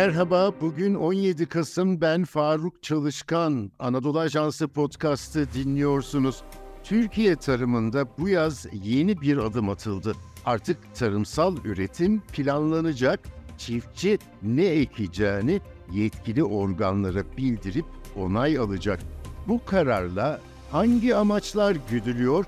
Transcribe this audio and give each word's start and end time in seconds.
Merhaba, 0.00 0.52
bugün 0.60 0.94
17 0.94 1.46
Kasım 1.46 2.00
ben 2.00 2.24
Faruk 2.24 2.82
Çalışkan. 2.82 3.70
Anadolu 3.78 4.18
Ajansı 4.18 4.68
podcast'ı 4.68 5.46
dinliyorsunuz. 5.54 6.42
Türkiye 6.84 7.36
tarımında 7.36 8.06
bu 8.18 8.28
yaz 8.28 8.66
yeni 8.72 9.20
bir 9.20 9.36
adım 9.36 9.68
atıldı. 9.68 10.12
Artık 10.44 10.94
tarımsal 10.94 11.56
üretim 11.64 12.20
planlanacak, 12.20 13.20
çiftçi 13.58 14.18
ne 14.42 14.64
ekeceğini 14.64 15.60
yetkili 15.92 16.44
organlara 16.44 17.36
bildirip 17.36 17.86
onay 18.16 18.58
alacak. 18.58 19.00
Bu 19.48 19.64
kararla 19.64 20.40
hangi 20.72 21.16
amaçlar 21.16 21.76
güdülüyor, 21.90 22.44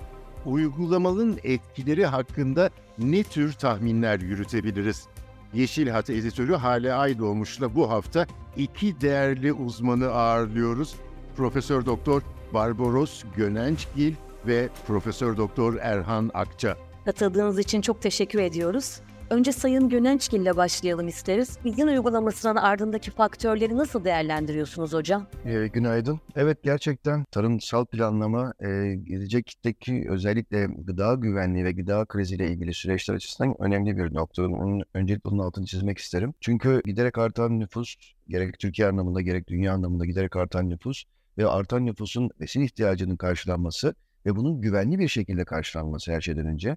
uygulamanın 0.47 1.39
etkileri 1.43 2.07
hakkında 2.07 2.71
ne 2.99 3.23
tür 3.23 3.53
tahminler 3.53 4.21
yürütebiliriz? 4.21 5.09
Yeşil 5.55 5.89
Hat 5.89 6.11
editörü 6.11 6.55
Hale 6.55 6.95
Aydoğmuş'la 6.95 7.75
bu 7.75 7.91
hafta 7.91 8.27
iki 8.57 9.01
değerli 9.01 9.53
uzmanı 9.53 10.09
ağırlıyoruz. 10.09 10.95
Profesör 11.37 11.87
Doktor 11.87 12.23
Barbaros 12.55 13.23
Gönençgil 13.37 14.15
ve 14.47 14.69
Profesör 14.87 15.37
Doktor 15.37 15.77
Erhan 15.81 16.31
Akça. 16.35 16.77
Katıldığınız 17.05 17.59
için 17.59 17.81
çok 17.81 18.03
teşekkür 18.03 18.39
ediyoruz. 18.39 19.01
Önce 19.33 19.53
Sayın 19.53 19.89
Gönençgil 19.89 20.41
ile 20.41 20.57
başlayalım 20.57 21.09
isteriz. 21.09 21.59
Bilgin 21.65 21.87
uygulamasının 21.87 22.57
ardındaki 22.57 23.11
faktörleri 23.11 23.77
nasıl 23.77 24.05
değerlendiriyorsunuz 24.05 24.93
hocam? 24.93 25.27
E, 25.45 25.67
günaydın. 25.67 26.21
Evet 26.37 26.63
gerçekten 26.63 27.25
tarımsal 27.25 27.85
planlama 27.85 28.55
e, 28.61 28.95
gelecekteki 28.95 30.07
özellikle 30.09 30.67
gıda 30.67 31.15
güvenliği 31.15 31.65
ve 31.65 31.73
gıda 31.73 32.05
kriziyle 32.05 32.49
ilgili 32.49 32.75
süreçler 32.75 33.15
açısından 33.15 33.55
önemli 33.59 33.97
bir 33.97 34.15
nokta. 34.15 34.43
Onun, 34.43 34.83
öncelikle 34.95 35.31
bunun 35.31 35.43
altını 35.43 35.67
çizmek 35.67 35.99
isterim. 35.99 36.35
Çünkü 36.41 36.83
giderek 36.85 37.19
artan 37.19 37.61
nüfus 37.61 37.97
gerek 38.29 38.59
Türkiye 38.59 38.89
anlamında 38.89 39.21
gerek 39.21 39.49
dünya 39.49 39.73
anlamında 39.73 40.07
giderek 40.07 40.37
artan 40.37 40.71
nüfus 40.71 41.05
ve 41.39 41.47
artan 41.47 41.87
nüfusun 41.87 42.31
besin 42.41 42.61
ihtiyacının 42.61 43.17
karşılanması 43.17 43.95
ve 44.27 44.37
bunun 44.37 44.61
güvenli 44.61 44.99
bir 44.99 45.09
şekilde 45.09 45.45
karşılanması 45.45 46.13
her 46.13 46.21
şeyden 46.21 46.47
önce 46.47 46.77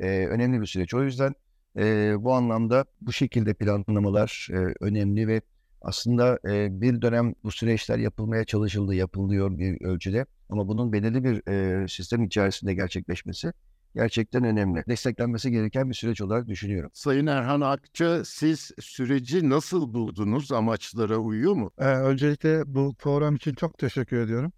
e, 0.00 0.26
önemli 0.26 0.60
bir 0.60 0.66
süreç. 0.66 0.94
O 0.94 1.02
yüzden 1.02 1.34
e, 1.76 2.14
bu 2.18 2.32
anlamda 2.34 2.84
bu 3.00 3.12
şekilde 3.12 3.54
planlamalar 3.54 4.48
e, 4.52 4.56
önemli 4.80 5.28
ve 5.28 5.40
aslında 5.82 6.38
e, 6.48 6.80
bir 6.80 7.02
dönem 7.02 7.34
bu 7.44 7.50
süreçler 7.50 7.98
yapılmaya 7.98 8.44
çalışıldı, 8.44 8.94
yapılıyor 8.94 9.58
bir 9.58 9.84
ölçüde. 9.84 10.26
Ama 10.48 10.68
bunun 10.68 10.92
belirli 10.92 11.24
bir 11.24 11.48
e, 11.48 11.88
sistem 11.88 12.24
içerisinde 12.24 12.74
gerçekleşmesi 12.74 13.52
gerçekten 13.94 14.44
önemli. 14.44 14.84
Desteklenmesi 14.88 15.50
gereken 15.50 15.90
bir 15.90 15.94
süreç 15.94 16.20
olarak 16.20 16.48
düşünüyorum. 16.48 16.90
Sayın 16.94 17.26
Erhan 17.26 17.60
Akça, 17.60 18.24
siz 18.24 18.70
süreci 18.80 19.50
nasıl 19.50 19.94
buldunuz? 19.94 20.52
Amaçlara 20.52 21.16
uyuyor 21.16 21.52
mu? 21.54 21.70
Ee, 21.78 21.84
öncelikle 21.84 22.74
bu 22.74 22.94
program 22.98 23.34
için 23.34 23.54
çok 23.54 23.78
teşekkür 23.78 24.16
ediyorum. 24.16 24.52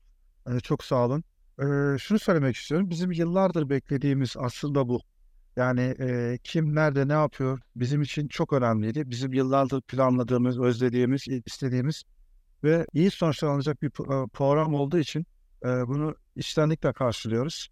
Ee, 0.47 0.61
çok 0.61 0.85
sağ 0.85 1.07
olun. 1.07 1.25
Ee, 1.59 1.99
şunu 1.99 2.19
söylemek 2.19 2.57
istiyorum. 2.57 2.91
Bizim 2.91 3.13
yıllardır 3.13 3.71
beklediğimiz 3.71 4.35
aslında 4.39 4.89
bu. 4.89 5.01
Yani 5.57 5.95
e, 6.01 6.39
kim 6.45 6.75
nerede 6.75 7.09
ne 7.09 7.13
yapıyor 7.13 7.61
bizim 7.77 8.03
için 8.03 8.29
çok 8.29 8.53
önemliydi. 8.53 9.11
Bizim 9.11 9.33
yıllardır 9.33 9.81
planladığımız, 9.83 10.61
özlediğimiz, 10.61 11.29
istediğimiz 11.47 12.03
ve 12.65 12.87
iyi 12.93 13.11
sonuçlar 13.11 13.49
alınacak 13.49 13.83
bir 13.83 13.91
program 14.29 14.75
olduğu 14.75 14.99
için 14.99 15.27
e, 15.65 15.69
bunu 15.69 16.15
içtenlikle 16.37 16.93
karşılıyoruz. 16.93 17.69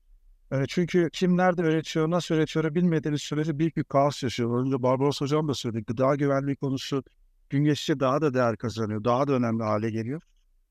E, 0.52 0.64
çünkü 0.68 1.10
kim 1.12 1.36
nerede 1.36 1.62
üretiyor, 1.62 2.10
nasıl 2.10 2.34
üretiyor 2.34 2.74
bilmediğiniz 2.74 3.22
sürece 3.22 3.58
büyük 3.58 3.76
bir 3.76 3.84
kaos 3.84 4.22
yaşıyor. 4.22 4.64
Önce 4.64 4.82
Barbaros 4.82 5.20
Hocam 5.20 5.48
da 5.48 5.54
söyledi. 5.54 5.84
Gıda 5.84 6.14
güvenliği 6.14 6.56
konusu 6.56 7.04
gün 7.50 7.64
geçtikçe 7.64 8.00
daha 8.00 8.20
da 8.20 8.34
değer 8.34 8.56
kazanıyor. 8.56 9.04
Daha 9.04 9.28
da 9.28 9.32
önemli 9.32 9.62
hale 9.62 9.90
geliyor. 9.90 10.22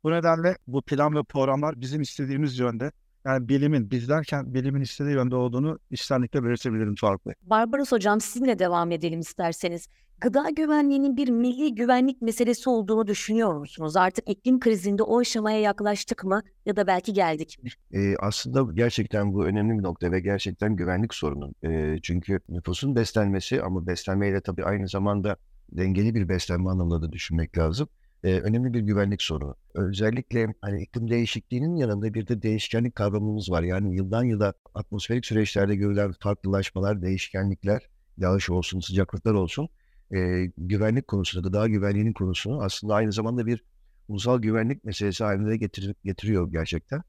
Bu 0.04 0.12
nedenle 0.12 0.58
bu 0.68 0.82
plan 0.82 1.16
ve 1.16 1.24
programlar 1.24 1.82
bizim 1.82 2.02
istediğimiz 2.02 2.60
yönde 2.60 2.92
yani 3.26 3.50
bilimin, 3.50 3.92
biz 3.92 4.10
derken 4.10 4.54
bilimin 4.54 4.82
istediği 4.82 5.14
yönde 5.14 5.36
olduğunu 5.36 5.80
içtenlikle 5.92 6.44
belirtebilirim 6.44 6.96
Faruk 6.96 7.26
Bey. 7.26 7.34
Barbaros 7.42 7.92
Hocam 7.92 8.22
sizinle 8.22 8.60
devam 8.60 8.92
edelim 8.92 9.20
isterseniz. 9.20 9.88
Gıda 10.22 10.50
güvenliğinin 10.50 11.18
bir 11.18 11.30
milli 11.30 11.76
güvenlik 11.76 12.22
meselesi 12.22 12.70
olduğunu 12.70 13.08
düşünüyor 13.08 13.54
musunuz? 13.54 13.98
Artık 13.98 14.30
iklim 14.30 14.60
krizinde 14.60 15.04
o 15.04 15.20
aşamaya 15.20 15.60
yaklaştık 15.60 16.24
mı 16.24 16.42
ya 16.66 16.76
da 16.76 16.88
belki 16.88 17.14
geldik 17.14 17.58
mi? 17.64 17.70
Ee, 17.94 18.16
aslında 18.20 18.74
gerçekten 18.74 19.34
bu 19.34 19.46
önemli 19.46 19.78
bir 19.78 19.84
nokta 19.84 20.12
ve 20.12 20.20
gerçekten 20.20 20.76
güvenlik 20.76 21.14
sorunu. 21.14 21.54
Ee, 21.64 21.98
çünkü 22.04 22.40
nüfusun 22.50 22.96
beslenmesi 22.96 23.62
ama 23.62 23.88
beslenmeyle 23.88 24.42
tabii 24.42 24.66
aynı 24.66 24.88
zamanda 24.88 25.38
dengeli 25.72 26.16
bir 26.16 26.30
beslenme 26.30 26.70
anlamında 26.70 27.02
da 27.02 27.12
düşünmek 27.12 27.58
lazım 27.58 27.88
e, 28.24 28.40
önemli 28.40 28.74
bir 28.74 28.80
güvenlik 28.80 29.22
sorunu. 29.22 29.56
Özellikle 29.74 30.54
hani 30.62 30.82
iklim 30.82 31.10
değişikliğinin 31.10 31.76
yanında 31.76 32.14
bir 32.14 32.28
de 32.28 32.42
değişkenlik 32.42 32.96
kavramımız 32.96 33.52
var. 33.52 33.64
Yani 33.64 33.96
yıldan 33.96 34.24
yıla 34.24 34.54
atmosferik 34.76 35.26
süreçlerde 35.26 35.76
görülen 35.76 36.14
farklılaşmalar, 36.20 37.02
değişkenlikler, 37.02 37.90
yağış 38.18 38.50
olsun, 38.50 38.80
sıcaklıklar 38.80 39.34
olsun 39.34 39.70
e, 40.14 40.46
güvenlik 40.58 41.08
konusunda, 41.08 41.48
gıda 41.48 41.68
güvenliğinin 41.68 42.14
konusunu 42.14 42.62
aslında 42.64 42.96
aynı 42.96 43.12
zamanda 43.12 43.46
bir 43.46 43.64
ulusal 44.08 44.40
güvenlik 44.42 44.84
meselesi 44.84 45.24
haline 45.24 45.58
getir 45.58 45.96
getiriyor 46.04 46.52
gerçekten. 46.52 47.04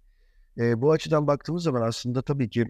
E, 0.59 0.81
bu 0.81 0.93
açıdan 0.93 1.27
baktığımız 1.27 1.63
zaman 1.63 1.83
aslında 1.83 2.23
tabii 2.23 2.51
ki 2.51 2.61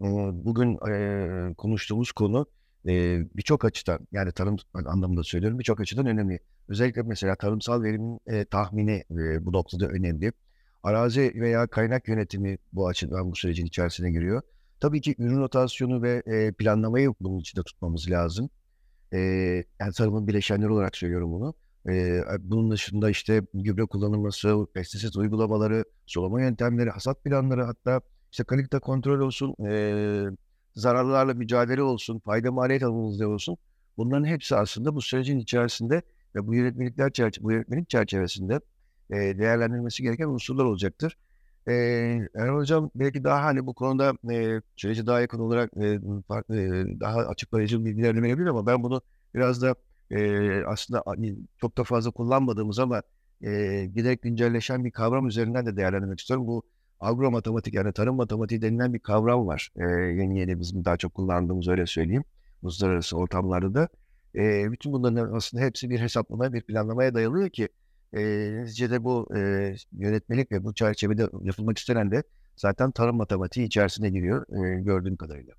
e, 0.00 0.06
bugün 0.32 0.78
e, 0.90 1.54
konuştuğumuz 1.54 2.12
konu 2.12 2.46
e, 2.88 3.20
birçok 3.36 3.64
açıdan 3.64 4.06
yani 4.12 4.32
tarım 4.32 4.56
anlamında 4.74 5.22
söylüyorum 5.22 5.58
birçok 5.58 5.80
açıdan 5.80 6.06
önemli. 6.06 6.38
Özellikle 6.68 7.02
mesela 7.02 7.34
tarımsal 7.34 7.82
verimin 7.82 8.20
tahmini 8.50 9.04
bu 9.40 9.52
noktada 9.52 9.88
önemli. 9.88 10.32
Arazi 10.82 11.32
veya 11.34 11.66
kaynak 11.66 12.08
yönetimi 12.08 12.58
bu 12.72 12.88
açıdan 12.88 13.30
bu 13.30 13.36
sürecin 13.36 13.66
içerisine 13.66 14.10
giriyor. 14.10 14.42
Tabii 14.80 15.00
ki 15.00 15.14
ürün 15.18 15.40
rotasyonu 15.40 16.02
ve 16.02 16.22
planlamayı 16.58 17.14
bunun 17.20 17.38
içinde 17.38 17.62
tutmamız 17.62 18.10
lazım. 18.10 18.50
Yani 19.12 19.92
tarımın 19.96 20.26
bileşenleri 20.26 20.70
olarak 20.70 20.96
söylüyorum 20.96 21.32
bunu. 21.32 21.54
Bunun 22.40 22.70
dışında 22.70 23.10
işte 23.10 23.42
gübre 23.54 23.84
kullanılması, 23.84 24.66
pestisit 24.74 25.16
uygulamaları, 25.16 25.84
sulama 26.06 26.40
yöntemleri, 26.40 26.90
hasat 26.90 27.24
planları 27.24 27.64
hatta 27.64 28.00
işte 28.32 28.44
kalite 28.44 28.78
kontrol 28.78 29.20
olsun, 29.20 29.54
zararlarla 30.76 31.34
mücadele 31.34 31.82
olsun, 31.82 32.18
fayda 32.18 32.52
maliyet 32.52 32.82
analizleri 32.82 33.28
olsun. 33.28 33.56
Bunların 33.96 34.24
hepsi 34.24 34.56
aslında 34.56 34.94
bu 34.94 35.02
sürecin 35.02 35.38
içerisinde 35.38 36.02
ve 36.34 36.46
bu 36.46 36.54
yönetmelikler 36.54 37.12
çerçe 37.12 37.42
bu 37.42 37.52
yönetmelik 37.52 37.88
çerçevesinde 37.90 38.60
e, 39.10 39.16
değerlendirilmesi 39.16 40.02
gereken 40.02 40.28
unsurlar 40.28 40.64
olacaktır. 40.64 41.16
E, 41.68 41.72
Erhan 42.34 42.56
Hocam 42.56 42.90
belki 42.94 43.24
daha 43.24 43.44
hani 43.44 43.66
bu 43.66 43.74
konuda 43.74 44.14
e, 44.32 44.62
süreci 44.76 45.06
daha 45.06 45.20
yakın 45.20 45.38
olarak 45.38 45.76
e, 45.76 46.00
farklı, 46.28 46.56
e, 46.56 47.00
daha 47.00 47.18
açıklayıcı 47.18 47.84
bilgiler 47.84 48.22
verebilir 48.22 48.46
ama 48.46 48.66
ben 48.66 48.82
bunu 48.82 49.02
biraz 49.34 49.62
da 49.62 49.74
e, 50.10 50.64
aslında 50.64 51.02
hani, 51.06 51.36
çok 51.60 51.78
da 51.78 51.84
fazla 51.84 52.10
kullanmadığımız 52.10 52.78
ama 52.78 53.02
e, 53.42 53.86
giderek 53.94 54.22
güncelleşen 54.22 54.84
bir 54.84 54.90
kavram 54.90 55.26
üzerinden 55.26 55.66
de 55.66 55.76
değerlendirmek 55.76 56.20
istiyorum. 56.20 56.46
Bu 56.46 56.62
agro 57.00 57.30
matematik 57.30 57.74
yani 57.74 57.92
tarım 57.92 58.16
matematiği 58.16 58.62
denilen 58.62 58.94
bir 58.94 58.98
kavram 58.98 59.46
var. 59.46 59.70
E, 59.76 59.82
yeni 59.92 60.38
yeni 60.38 60.60
bizim 60.60 60.84
daha 60.84 60.96
çok 60.96 61.14
kullandığımız 61.14 61.68
öyle 61.68 61.86
söyleyeyim. 61.86 62.24
Uluslararası 62.62 63.16
ortamlarda 63.16 63.74
da. 63.74 63.88
E, 64.34 64.72
bütün 64.72 64.92
bunların 64.92 65.34
aslında 65.34 65.64
hepsi 65.64 65.90
bir 65.90 66.00
hesaplamaya, 66.00 66.52
bir 66.52 66.62
planlamaya 66.62 67.14
dayalıyor 67.14 67.50
ki 67.50 67.68
e, 68.12 68.22
neticede 68.52 69.04
bu 69.04 69.28
e, 69.36 69.74
yönetmelik 69.92 70.52
ve 70.52 70.64
bu 70.64 70.74
çerçevede 70.74 71.28
yapılmak 71.42 71.78
istenen 71.78 72.10
de 72.10 72.22
zaten 72.56 72.90
tarım 72.90 73.16
matematiği 73.16 73.66
içerisine 73.66 74.10
giriyor 74.10 74.46
e, 74.48 74.82
gördüğüm 74.82 75.16
kadarıyla. 75.16 75.54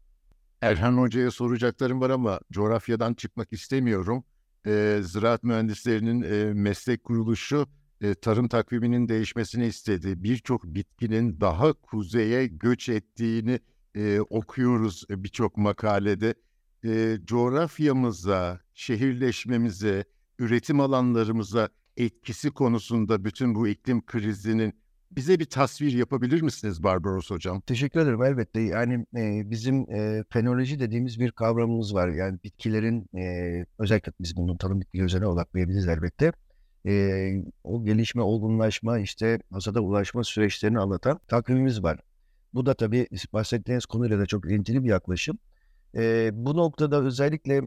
Erhan 0.61 0.97
Hoca'ya 0.97 1.31
soracaklarım 1.31 2.01
var 2.01 2.09
ama 2.09 2.39
coğrafyadan 2.51 3.13
çıkmak 3.13 3.53
istemiyorum. 3.53 4.23
E, 4.67 4.99
ziraat 5.03 5.43
mühendislerinin 5.43 6.21
e, 6.21 6.53
meslek 6.53 7.03
kuruluşu 7.03 7.67
e, 8.01 8.15
tarım 8.15 8.47
takviminin 8.47 9.09
değişmesini 9.09 9.65
istedi. 9.65 10.23
Birçok 10.23 10.63
bitkinin 10.63 11.41
daha 11.41 11.73
kuzeye 11.73 12.47
göç 12.47 12.89
ettiğini 12.89 13.59
e, 13.95 14.19
okuyoruz 14.19 15.03
birçok 15.09 15.57
makalede. 15.57 16.33
E, 16.85 17.17
coğrafyamıza, 17.25 18.61
şehirleşmemize, 18.73 20.05
üretim 20.39 20.79
alanlarımıza 20.79 21.69
etkisi 21.97 22.51
konusunda 22.51 23.25
bütün 23.25 23.55
bu 23.55 23.67
iklim 23.67 24.05
krizinin 24.05 24.73
bize 25.11 25.39
bir 25.39 25.45
tasvir 25.45 25.93
yapabilir 25.93 26.41
misiniz 26.41 26.83
Barbaros 26.83 27.31
Hocam? 27.31 27.61
Teşekkür 27.61 27.99
ederim 27.99 28.23
elbette. 28.23 28.61
Yani 28.61 29.05
e, 29.15 29.51
bizim 29.51 29.91
e, 29.91 30.23
fenoloji 30.29 30.79
dediğimiz 30.79 31.19
bir 31.19 31.31
kavramımız 31.31 31.93
var. 31.93 32.07
Yani 32.07 32.39
bitkilerin 32.43 33.09
e, 33.17 33.65
özellikle 33.79 34.11
biz 34.19 34.37
bunun 34.37 34.57
tarım 34.57 34.81
bitki 34.81 35.01
üzerine 35.01 35.27
odaklayabiliriz 35.27 35.87
elbette 35.87 36.31
e, 36.87 37.43
o 37.63 37.85
gelişme, 37.85 38.21
olgunlaşma, 38.21 38.99
işte 38.99 39.39
hasada 39.51 39.81
ulaşma 39.81 40.23
süreçlerini 40.23 40.79
anlatan 40.79 41.19
takvimimiz 41.27 41.83
var. 41.83 41.99
Bu 42.53 42.65
da 42.65 42.73
tabii 42.73 43.07
bahsettiğiniz 43.33 43.85
konuyla 43.85 44.19
da 44.19 44.25
çok 44.25 44.45
ilintili 44.45 44.83
bir 44.83 44.89
yaklaşım. 44.89 45.39
E, 45.97 46.29
bu 46.33 46.57
noktada 46.57 47.03
özellikle 47.03 47.61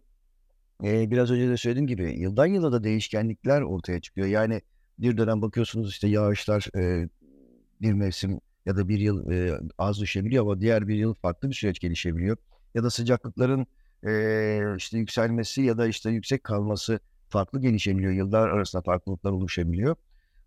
Eee, 0.83 1.11
biraz 1.11 1.31
önce 1.31 1.49
de 1.49 1.57
söylediğim 1.57 1.87
gibi 1.87 2.21
yıldan 2.21 2.47
yıla 2.47 2.73
da 2.73 2.85
değişkenlikler 2.85 3.63
ortaya 3.63 4.01
çıkıyor. 4.01 4.27
Yani 4.27 4.63
bir 4.99 5.17
dönem 5.17 5.43
bakıyorsunuz 5.43 5.91
işte 5.91 6.09
yağışlar 6.09 6.69
eee, 6.77 7.09
bir 7.81 7.93
mevsim 7.93 8.41
ya 8.67 8.77
da 8.77 8.89
bir 8.89 8.99
yıl 8.99 9.31
eee, 9.31 9.61
az 9.79 10.01
düşebiliyor 10.01 10.43
ama 10.45 10.61
diğer 10.61 10.89
bir 10.89 10.95
yıl 10.97 11.15
farklı 11.15 11.49
bir 11.51 11.55
süreç 11.55 11.79
gelişebiliyor. 11.81 12.37
Ya 12.75 12.85
da 12.85 12.91
sıcaklıkların 12.91 13.67
eee, 14.07 14.75
işte 14.79 14.99
yükselmesi 14.99 15.63
ya 15.63 15.79
da 15.79 15.87
işte 15.87 16.11
yüksek 16.11 16.45
kalması 16.45 17.01
farklı 17.31 17.61
gelişebiliyor. 17.61 18.13
Yıllar 18.13 18.49
arasında 18.49 18.83
farklılıklar 18.83 19.33
oluşabiliyor. 19.33 19.97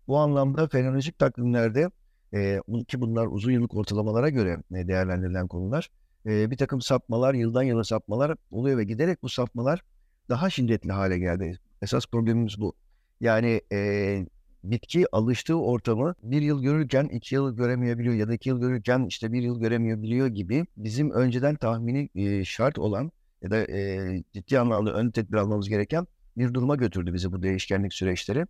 Bu 0.08 0.18
anlamda 0.18 0.68
fenolojik 0.68 1.18
takvimlerde 1.18 1.90
eee, 2.32 2.62
ki 2.88 3.00
bunlar 3.00 3.26
uzun 3.26 3.52
yıllık 3.52 3.74
ortalamalara 3.76 4.28
göre 4.28 4.58
e, 4.74 4.88
değerlendirilen 4.88 5.48
konular 5.48 5.90
eee, 6.26 6.50
bir 6.50 6.56
takım 6.56 6.80
sapmalar, 6.80 7.34
yıldan 7.34 7.62
yıla 7.62 7.84
sapmalar 7.84 8.36
oluyor 8.50 8.78
ve 8.78 8.84
giderek 8.84 9.22
bu 9.22 9.28
sapmalar 9.28 9.80
daha 10.28 10.50
şiddetli 10.50 10.92
hale 10.92 11.18
geldi. 11.18 11.58
Esas 11.82 12.06
problemimiz 12.06 12.60
bu. 12.60 12.74
Yani 13.20 13.60
eee, 13.72 14.26
bitki 14.64 15.06
alıştığı 15.12 15.60
ortamı 15.60 16.14
bir 16.22 16.42
yıl 16.42 16.62
görürken 16.62 17.04
iki 17.04 17.34
yıl 17.34 17.56
göremeyebiliyor 17.56 18.14
ya 18.14 18.28
da 18.28 18.34
iki 18.34 18.48
yıl 18.48 18.60
görürken 18.60 19.06
işte 19.08 19.32
bir 19.32 19.42
yıl 19.42 19.60
göremeyebiliyor 19.60 20.26
gibi 20.26 20.66
bizim 20.76 21.10
önceden 21.10 21.54
tahmini 21.56 22.08
eee, 22.14 22.44
şart 22.44 22.78
olan 22.78 23.12
ya 23.42 23.50
da 23.50 23.66
eee, 23.66 24.24
ciddi 24.32 24.58
anlamda 24.58 24.92
ön 24.94 25.10
tedbir 25.10 25.36
almamız 25.36 25.68
gereken 25.68 26.06
bir 26.36 26.54
duruma 26.54 26.76
götürdü 26.76 27.14
bizi 27.14 27.32
bu 27.32 27.42
değişkenlik 27.42 27.94
süreçleri. 27.94 28.46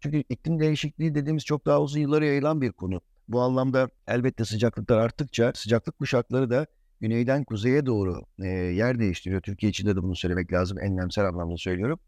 Çünkü 0.00 0.24
iklim 0.28 0.60
değişikliği 0.60 1.14
dediğimiz 1.14 1.44
çok 1.44 1.66
daha 1.66 1.82
uzun 1.82 2.00
yıllara 2.00 2.24
yayılan 2.24 2.60
bir 2.60 2.72
konu. 2.72 3.00
Bu 3.28 3.40
anlamda 3.40 3.90
elbette 4.08 4.44
sıcaklıklar 4.44 4.98
arttıkça 4.98 5.52
sıcaklık 5.54 5.98
kuşakları 5.98 6.50
da 6.50 6.66
güneyden 7.00 7.44
kuzeye 7.44 7.86
doğru 7.86 8.22
eee, 8.38 8.48
yer 8.48 8.98
değiştiriyor. 8.98 9.40
Türkiye 9.40 9.70
içinde 9.70 9.96
de 9.96 10.02
bunu 10.02 10.16
söylemek 10.16 10.52
lazım. 10.52 10.78
Enlemsel 10.80 11.26
anlamda 11.28 11.56
söylüyorum. 11.56 12.00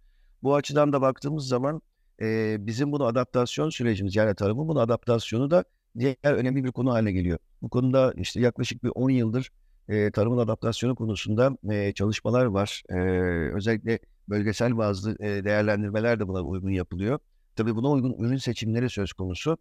Bu 0.43 0.55
açıdan 0.55 0.93
da 0.93 1.01
baktığımız 1.01 1.49
zaman 1.49 1.83
eee, 2.21 2.57
bizim 2.61 2.93
bunu 2.93 3.05
adaptasyon 3.05 3.71
sürecimiz 3.71 4.17
yani 4.17 4.35
tarımın 4.35 4.69
bunu 4.69 4.81
adaptasyonu 4.81 5.51
da 5.51 5.65
diğer 5.99 6.17
önemli 6.25 6.65
bir 6.65 6.73
konu 6.73 6.93
haline 6.93 7.13
geliyor. 7.13 7.39
Bu 7.63 7.69
konuda 7.69 8.13
işte 8.17 8.41
yaklaşık 8.41 8.85
bir 8.85 8.93
10 8.95 9.11
yıldır 9.11 9.51
eee, 9.89 10.11
tarımın 10.11 10.39
adaptasyonu 10.39 10.95
konusunda 10.97 11.57
eee, 11.71 11.93
çalışmalar 11.95 12.45
var. 12.45 12.83
Eee, 12.91 13.53
özellikle 13.55 13.99
bölgesel 14.29 14.77
bazı 14.79 15.17
eee, 15.21 15.45
değerlendirmeler 15.45 16.21
de 16.21 16.29
buna 16.29 16.41
uygun 16.43 16.71
yapılıyor. 16.71 17.19
Tabii 17.57 17.77
buna 17.77 17.91
uygun 17.91 18.13
ürün 18.25 18.37
seçimleri 18.37 18.91
söz 18.91 19.13
konusu. 19.13 19.59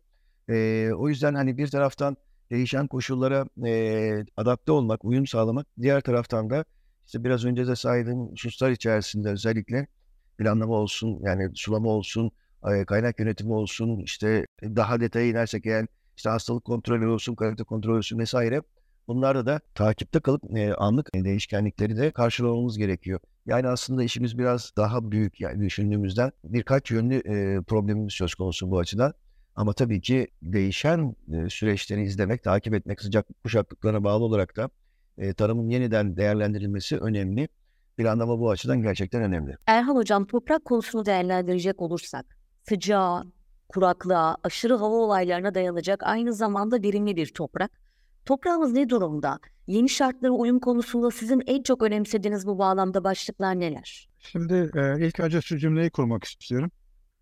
Eee, 0.49 0.91
o 0.93 1.09
yüzden 1.09 1.35
hani 1.35 1.57
bir 1.57 1.67
taraftan 1.67 2.17
değişen 2.51 2.87
koşullara 2.87 3.45
eee, 3.65 4.25
adapte 4.37 4.71
olmak, 4.71 5.05
uyum 5.05 5.27
sağlamak, 5.27 5.67
diğer 5.81 6.01
taraftan 6.01 6.49
da 6.49 6.65
işte 7.05 7.23
biraz 7.23 7.45
önce 7.45 7.67
de 7.67 7.75
saydığım 7.75 8.31
hususlar 8.31 8.71
içerisinde 8.71 9.29
özellikle 9.29 9.87
planlama 10.37 10.73
olsun, 10.75 11.19
yani 11.23 11.51
sulama 11.55 11.89
olsun, 11.89 12.31
kaynak 12.87 13.19
yönetimi 13.19 13.53
olsun, 13.53 13.99
işte 13.99 14.45
daha 14.63 14.99
detaya 14.99 15.27
inersek 15.27 15.65
eğer 15.65 15.87
işte 16.17 16.29
hastalık 16.29 16.65
kontrolü 16.65 17.07
olsun, 17.07 17.35
kalite 17.35 17.63
kontrolü 17.63 17.97
olsun 17.97 18.19
vesaire. 18.19 18.61
Bunlarda 19.07 19.45
da 19.45 19.59
takipte 19.75 20.19
kalıp 20.19 20.43
anlık 20.77 21.09
değişkenlikleri 21.15 21.97
de 21.97 22.11
karşılamamız 22.11 22.77
gerekiyor. 22.77 23.19
Yani 23.45 23.67
aslında 23.67 24.03
işimiz 24.03 24.37
biraz 24.37 24.71
daha 24.77 25.11
büyük 25.11 25.41
yani 25.41 25.61
düşündüğümüzden 25.65 26.31
birkaç 26.43 26.91
yönlü 26.91 27.15
eee, 27.25 27.61
problemimiz 27.67 28.13
söz 28.13 28.35
konusu 28.35 28.71
bu 28.71 28.79
açıdan. 28.79 29.13
Ama 29.55 29.73
tabii 29.73 30.01
ki 30.01 30.27
değişen 30.41 31.15
eee, 31.27 31.49
süreçleri 31.49 32.01
izlemek, 32.03 32.43
takip 32.43 32.73
etmek, 32.73 33.01
sıcaklık 33.01 33.43
kuşaklıklarına 33.43 34.03
bağlı 34.03 34.23
olarak 34.23 34.55
da 34.57 34.69
eee, 35.17 35.33
tarımın 35.33 35.69
yeniden 35.69 36.17
değerlendirilmesi 36.17 36.97
önemli. 36.97 37.47
Planlama 37.97 38.39
bu 38.39 38.49
açıdan 38.49 38.81
gerçekten 38.81 39.21
önemli. 39.21 39.57
Erhan 39.67 39.95
Hocam 39.95 40.25
toprak 40.27 40.65
konusunu 40.65 41.05
değerlendirecek 41.05 41.81
olursak 41.81 42.25
sıcağa, 42.63 43.23
kuraklığa, 43.69 44.37
aşırı 44.43 44.75
hava 44.75 44.95
olaylarına 44.95 45.55
dayanacak 45.55 46.03
aynı 46.03 46.33
zamanda 46.33 46.83
verimli 46.83 47.15
bir 47.15 47.33
toprak. 47.33 47.71
Toprağımız 48.25 48.71
ne 48.71 48.89
durumda? 48.89 49.39
Yeni 49.67 49.89
şartlara 49.89 50.31
uyum 50.31 50.59
konusunda 50.59 51.11
sizin 51.11 51.43
en 51.47 51.63
çok 51.63 51.83
önemsediğiniz 51.83 52.47
bu 52.47 52.59
bağlamda 52.59 53.03
başlıklar 53.03 53.59
neler? 53.59 54.09
Şimdi 54.19 54.53
e, 54.53 55.07
ilk 55.07 55.19
önce 55.19 55.41
şu 55.41 55.57
cümleyi 55.57 55.89
kurmak 55.89 56.23
istiyorum. 56.23 56.71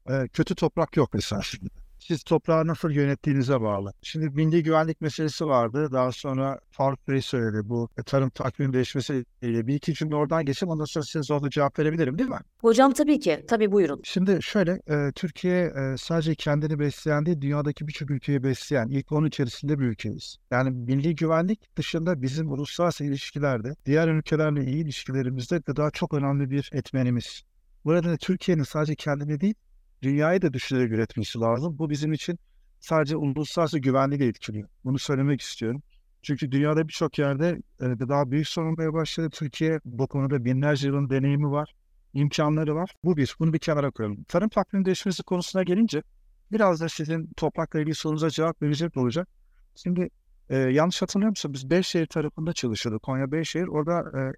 E, 0.10 0.28
kötü 0.28 0.56
toprak 0.56 0.98
yok 0.98 1.16
esasında. 1.16 1.83
Siz 2.08 2.24
toprağı 2.24 2.68
nasıl 2.68 2.92
yönettiğinize 2.92 3.62
bağlı. 3.62 3.94
Şimdi 4.02 4.30
milli 4.30 4.64
güvenlik 4.64 5.02
meselesi 5.02 5.46
vardı. 5.46 5.90
Daha 5.92 6.12
sonra 6.12 6.60
Faruk 6.72 7.08
Bey 7.08 7.22
söyledi 7.22 7.70
bu 7.70 7.90
e, 7.98 8.04
tarım 8.04 8.30
takvim 8.30 8.74
değişmesiyle. 8.74 9.24
Bir 9.42 9.76
iki 9.76 9.94
cümle 9.94 10.16
oradan 10.16 10.46
geçeyim 10.46 10.72
ondan 10.72 10.86
sonra 10.86 11.06
size 11.06 11.24
zorla 11.24 11.50
cevap 11.50 11.80
verebilirim 11.80 12.18
değil 12.18 12.30
mi? 12.30 12.40
Hocam 12.62 12.94
tabii 12.94 13.20
ki, 13.20 13.46
tabii 13.48 13.72
buyurun. 13.72 14.02
Şimdi 14.04 14.40
şöyle 14.42 14.72
e, 14.72 15.12
Türkiye 15.16 15.66
e, 15.66 15.98
sadece 15.98 16.36
kendini 16.36 16.80
besleyen 16.80 17.26
değil 17.26 17.42
dünyadaki 17.42 17.88
birçok 17.88 18.12
ülkeyi 18.12 18.44
besleyen 18.44 18.88
ilk 18.88 19.12
10 19.12 19.26
içerisinde 19.26 19.80
bir 19.80 19.86
ülkeyiz. 19.86 20.38
Yani 20.52 20.70
milli 20.72 21.16
güvenlik 21.16 21.76
dışında 21.78 22.22
bizim 22.22 22.52
uluslararası 22.52 23.04
ilişkilerde 23.04 23.76
diğer 23.86 24.08
ülkelerle 24.08 24.66
iyi 24.66 24.84
ilişkilerimizde 24.84 25.58
gıda 25.58 25.92
çok 25.92 26.14
önemli 26.14 26.50
bir 26.50 26.70
etmenimiz. 26.74 27.44
Bu 27.86 27.96
nedenle 27.96 28.18
Türkiye'nin 28.18 28.64
sadece 28.64 28.96
kendini 28.96 29.42
değil 29.42 29.56
dünyayı 30.04 30.42
da 30.42 30.54
düşünerek 30.54 30.92
üretmesi 30.92 31.40
lazım. 31.40 31.78
Bu 31.80 31.90
bizim 31.90 32.14
için 32.14 32.40
sadece 32.80 33.16
uluslararası 33.16 33.80
güvenliği 33.80 34.20
de 34.20 34.28
etkiliyor. 34.28 34.70
Bunu 34.86 35.00
söylemek 35.00 35.42
istiyorum. 35.42 35.84
Çünkü 36.22 36.52
dünyada 36.52 36.88
birçok 36.88 37.20
yerde 37.20 37.62
e, 37.82 37.86
gıda 37.86 38.32
büyük 38.32 38.48
sorun 38.48 38.72
olmaya 38.72 38.94
başladı. 38.94 39.30
Türkiye 39.30 39.80
bu 39.86 40.08
konuda 40.08 40.46
binlerce 40.46 40.88
yılın 40.88 41.10
deneyimi 41.10 41.52
var 41.52 41.74
imkanları 42.14 42.76
var. 42.76 42.96
Bu 43.04 43.18
bir. 43.18 43.36
Bunu 43.40 43.54
bir 43.54 43.60
kenara 43.60 43.92
koyalım. 43.92 44.24
Tarım 44.24 44.50
takvim 44.50 44.86
değişmesi 44.86 45.24
konusuna 45.24 45.64
gelince 45.64 46.04
biraz 46.52 46.82
da 46.82 46.90
sizin 46.90 47.30
toprakla 47.38 47.80
ilgili 47.80 47.96
sorunuza 47.96 48.30
cevap 48.30 48.62
verecek 48.62 48.98
olacak. 48.98 49.28
Şimdi 49.76 50.10
e, 50.50 50.58
yanlış 50.58 51.02
hatırlamıyorsam 51.02 51.54
biz 51.54 51.70
Beyşehir 51.70 52.06
tarafında 52.06 52.54
çalışıyorduk. 52.54 53.04
Konya 53.04 53.32
Beyşehir. 53.32 53.68
Orada 53.68 54.20
e, 54.20 54.34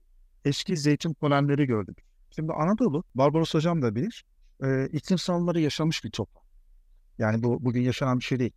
eski 0.49 0.77
zeytin 0.77 1.13
polenleri 1.13 1.65
gördük. 1.65 1.97
Şimdi 2.35 2.53
Anadolu, 2.53 3.03
Barbaros 3.15 3.53
Hocam 3.53 3.81
da 3.81 3.95
bilir, 3.95 4.25
e, 4.63 4.87
iklim 4.93 5.17
sorunları 5.17 5.59
yaşamış 5.59 6.03
bir 6.03 6.11
toprak. 6.11 6.45
Yani 7.17 7.43
bu 7.43 7.65
bugün 7.65 7.81
yaşanan 7.81 8.19
bir 8.19 8.23
şey 8.23 8.39
değil. 8.39 8.53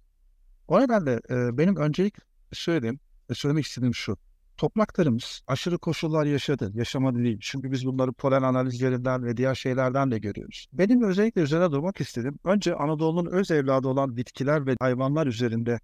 O 0.68 0.80
nedenle 0.80 1.20
e, 1.30 1.58
benim 1.58 1.76
öncelik 1.76 2.14
söylediğim, 2.52 3.00
e, 3.30 3.34
söylemek 3.34 3.66
istediğim 3.66 3.94
şu. 3.94 4.16
Topraklarımız 4.56 5.42
aşırı 5.46 5.78
koşullar 5.78 6.26
yaşadı, 6.26 6.70
yaşamadı 6.74 7.18
değil. 7.18 7.38
Çünkü 7.40 7.72
biz 7.72 7.86
bunları 7.86 8.12
polen 8.12 8.42
analizlerinden 8.42 9.24
ve 9.24 9.36
diğer 9.36 9.54
şeylerden 9.54 10.10
de 10.10 10.18
görüyoruz. 10.18 10.66
Benim 10.72 11.02
özellikle 11.02 11.40
üzerine 11.40 11.70
durmak 11.70 12.00
istedim. 12.00 12.38
Önce 12.44 12.74
Anadolu'nun 12.74 13.30
öz 13.30 13.50
evladı 13.50 13.88
olan 13.88 14.16
bitkiler 14.16 14.66
ve 14.66 14.76
hayvanlar 14.80 15.26
üzerinde 15.26 15.80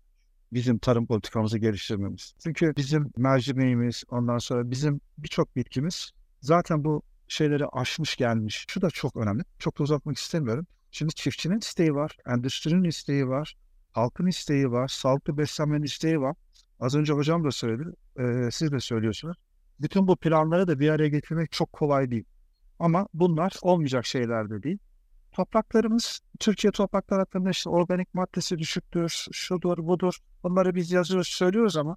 bizim 0.52 0.78
tarım 0.78 1.06
politikamızı 1.06 1.58
geliştirmemiz. 1.58 2.34
Çünkü 2.42 2.72
bizim 2.76 3.12
mercimeğimiz, 3.16 4.04
ondan 4.08 4.38
sonra 4.38 4.70
bizim 4.70 5.00
birçok 5.18 5.56
bitkimiz 5.56 6.10
zaten 6.40 6.84
bu 6.84 7.02
şeyleri 7.28 7.66
aşmış 7.66 8.16
gelmiş. 8.16 8.64
Şu 8.68 8.82
da 8.82 8.90
çok 8.90 9.16
önemli. 9.16 9.42
Çok 9.58 9.78
da 9.78 9.82
uzatmak 9.82 10.16
istemiyorum. 10.16 10.66
Şimdi 10.90 11.14
çiftçinin 11.14 11.58
isteği 11.58 11.94
var, 11.94 12.16
endüstrinin 12.26 12.84
isteği 12.84 13.28
var, 13.28 13.56
halkın 13.92 14.26
isteği 14.26 14.70
var, 14.70 14.88
sağlıklı 14.88 15.38
beslenmenin 15.38 15.82
isteği 15.82 16.20
var. 16.20 16.36
Az 16.80 16.94
önce 16.94 17.12
hocam 17.12 17.44
da 17.44 17.50
söyledi, 17.50 17.84
e, 18.18 18.50
siz 18.50 18.72
de 18.72 18.80
söylüyorsunuz. 18.80 19.36
Bütün 19.80 20.08
bu 20.08 20.16
planları 20.16 20.68
da 20.68 20.80
bir 20.80 20.88
araya 20.88 21.08
getirmek 21.08 21.52
çok 21.52 21.72
kolay 21.72 22.10
değil. 22.10 22.24
Ama 22.78 23.08
bunlar 23.14 23.52
olmayacak 23.62 24.06
şeyler 24.06 24.50
de 24.50 24.62
değil. 24.62 24.78
Topraklarımız, 25.32 26.20
Türkiye 26.40 26.70
toprakları 26.70 27.20
hakkında 27.20 27.50
işte 27.50 27.70
organik 27.70 28.14
maddesi 28.14 28.58
düşüktür, 28.58 29.26
şudur, 29.32 29.78
budur. 29.78 30.18
Bunları 30.42 30.74
biz 30.74 30.92
yazıyoruz, 30.92 31.28
söylüyoruz 31.28 31.76
ama 31.76 31.96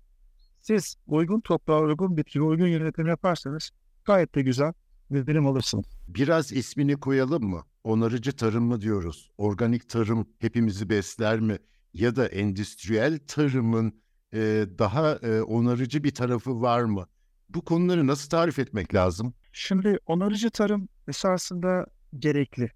siz 0.62 0.96
uygun 1.08 1.40
toprağa, 1.40 1.82
uygun 1.82 2.18
bitkiye, 2.18 2.44
uygun 2.44 2.68
yönetim 2.68 3.08
yaparsanız 3.08 3.72
gayet 4.06 4.36
de 4.36 4.42
güzel 4.42 4.74
verim 5.12 5.48
alırsınız. 5.48 5.86
Biraz 6.08 6.52
ismini 6.52 7.00
koyalım 7.00 7.44
mı? 7.44 7.64
Onarıcı 7.84 8.36
tarım 8.36 8.64
mı 8.64 8.82
diyoruz? 8.82 9.32
Organik 9.38 9.90
tarım 9.90 10.28
hepimizi 10.40 10.90
besler 10.90 11.40
mi? 11.40 11.58
Ya 11.94 12.16
da 12.16 12.28
endüstriyel 12.28 13.20
tarımın 13.28 14.02
e, 14.34 14.66
daha 14.80 15.16
e, 15.16 15.42
onarıcı 15.42 16.04
bir 16.04 16.14
tarafı 16.14 16.62
var 16.62 16.84
mı? 16.84 17.08
Bu 17.50 17.66
konuları 17.66 18.08
nasıl 18.08 18.30
tarif 18.30 18.60
etmek 18.60 18.94
lazım? 18.94 19.34
Şimdi 19.52 19.98
onarıcı 20.06 20.50
tarım 20.50 20.90
esasında 21.08 21.86
gerekli. 22.20 22.72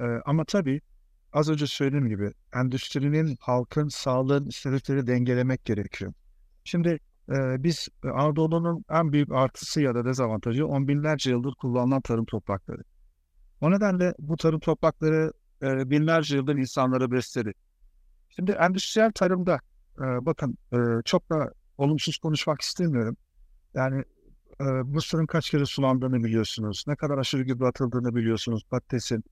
Ee, 0.00 0.04
ama 0.24 0.44
tabii 0.44 0.80
az 1.32 1.50
önce 1.50 1.66
söylediğim 1.66 2.08
gibi 2.08 2.32
endüstrinin, 2.54 3.36
halkın, 3.40 3.88
sağlığın 3.88 4.46
istekleri 4.46 5.06
dengelemek 5.06 5.64
gerekiyor. 5.64 6.12
Şimdi 6.64 6.98
e, 7.28 7.64
biz 7.64 7.88
Anadolu'nun 8.02 8.84
en 8.90 9.12
büyük 9.12 9.32
artısı 9.32 9.80
ya 9.80 9.94
da 9.94 10.04
dezavantajı 10.04 10.66
on 10.66 10.88
binlerce 10.88 11.30
yıldır 11.30 11.54
kullanılan 11.54 12.00
tarım 12.00 12.24
toprakları. 12.24 12.82
O 13.60 13.70
nedenle 13.70 14.14
bu 14.18 14.36
tarım 14.36 14.60
toprakları 14.60 15.32
e, 15.62 15.90
binlerce 15.90 16.36
yıldır 16.36 16.56
insanları 16.56 17.10
besledi. 17.10 17.52
Şimdi 18.28 18.52
endüstriyel 18.52 19.12
tarımda 19.12 19.60
e, 19.98 20.26
bakın 20.26 20.58
e, 20.72 20.76
çok 21.04 21.30
da 21.30 21.52
olumsuz 21.78 22.18
konuşmak 22.18 22.60
istemiyorum. 22.60 23.16
Yani 23.74 24.04
e, 24.60 24.64
mısırın 24.64 25.26
kaç 25.26 25.50
kere 25.50 25.66
sulandığını 25.66 26.24
biliyorsunuz. 26.24 26.84
Ne 26.86 26.96
kadar 26.96 27.18
aşırı 27.18 27.42
gübre 27.42 27.66
atıldığını 27.66 28.14
biliyorsunuz. 28.14 28.64
Patatesin 28.70 29.24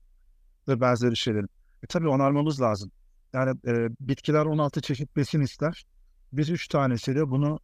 ve 0.67 0.81
benzeri 0.81 1.17
şeylerin. 1.17 1.49
E, 1.83 1.87
tabii 1.87 2.07
onarmamız 2.07 2.61
lazım. 2.61 2.91
Yani 3.33 3.59
e, 3.67 3.89
bitkiler 3.99 4.45
16 4.45 4.81
çeşit 4.81 5.15
besin 5.15 5.41
ister. 5.41 5.85
Biz 6.33 6.49
3 6.49 6.67
tanesiyle 6.67 7.29
bunu 7.29 7.59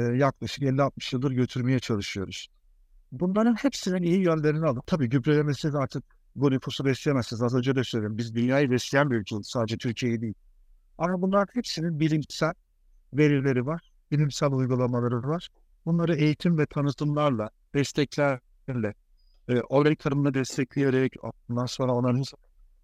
yaklaşık 0.00 0.64
50-60 0.64 1.14
yıldır 1.14 1.30
götürmeye 1.30 1.78
çalışıyoruz. 1.78 2.48
Bunların 3.12 3.54
hepsinin 3.54 4.02
iyi 4.02 4.24
yönlerini 4.24 4.66
alıp 4.66 4.86
tabii 4.86 5.08
gübrelemesi 5.08 5.68
artık 5.68 6.04
bu 6.36 6.50
nüfusu 6.50 6.84
besleyemezsiniz. 6.84 7.42
Az 7.42 7.54
önce 7.54 7.76
de 7.76 7.84
söyledim. 7.84 8.18
Biz 8.18 8.34
dünyayı 8.34 8.70
besleyen 8.70 9.10
bir 9.10 9.16
ülkeyiz. 9.16 9.46
Sadece 9.46 9.76
Türkiye'yi 9.78 10.20
değil. 10.20 10.34
Ama 10.98 11.22
bunların 11.22 11.54
hepsinin 11.54 12.00
bilimsel 12.00 12.52
verileri 13.14 13.66
var. 13.66 13.92
Bilimsel 14.10 14.52
uygulamaları 14.52 15.22
var. 15.22 15.48
Bunları 15.86 16.16
eğitim 16.16 16.58
ve 16.58 16.66
tanıtımlarla, 16.66 17.50
desteklerle, 17.74 18.94
e, 19.48 19.60
organik 19.60 19.98
tarımını 19.98 20.34
destekleyerek, 20.34 21.14
ondan 21.48 21.66
sonra 21.66 21.92
onların 21.92 22.22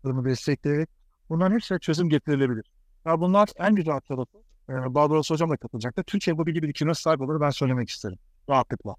tarımı 0.03 0.25
destekleyerek 0.25 0.89
bunların 1.29 1.55
hepsine 1.55 1.79
çözüm 1.79 2.09
getirilebilir. 2.09 2.71
Ya 3.07 3.21
bunlar 3.21 3.49
en 3.57 3.75
güzel 3.75 4.01
tarafı. 4.01 4.39
E, 4.71 4.95
Barbaros 4.95 5.31
Hocam 5.31 5.51
da 5.51 5.57
katılacaktır. 5.57 6.03
Türkiye 6.03 6.39
bu 6.39 6.47
bilgi 6.47 6.63
birikimine 6.63 6.95
sahip 6.95 7.21
olur 7.21 7.41
ben 7.41 7.51
söylemek 7.51 7.89
isterim. 7.89 8.19
Rahatlıkla. 8.51 8.95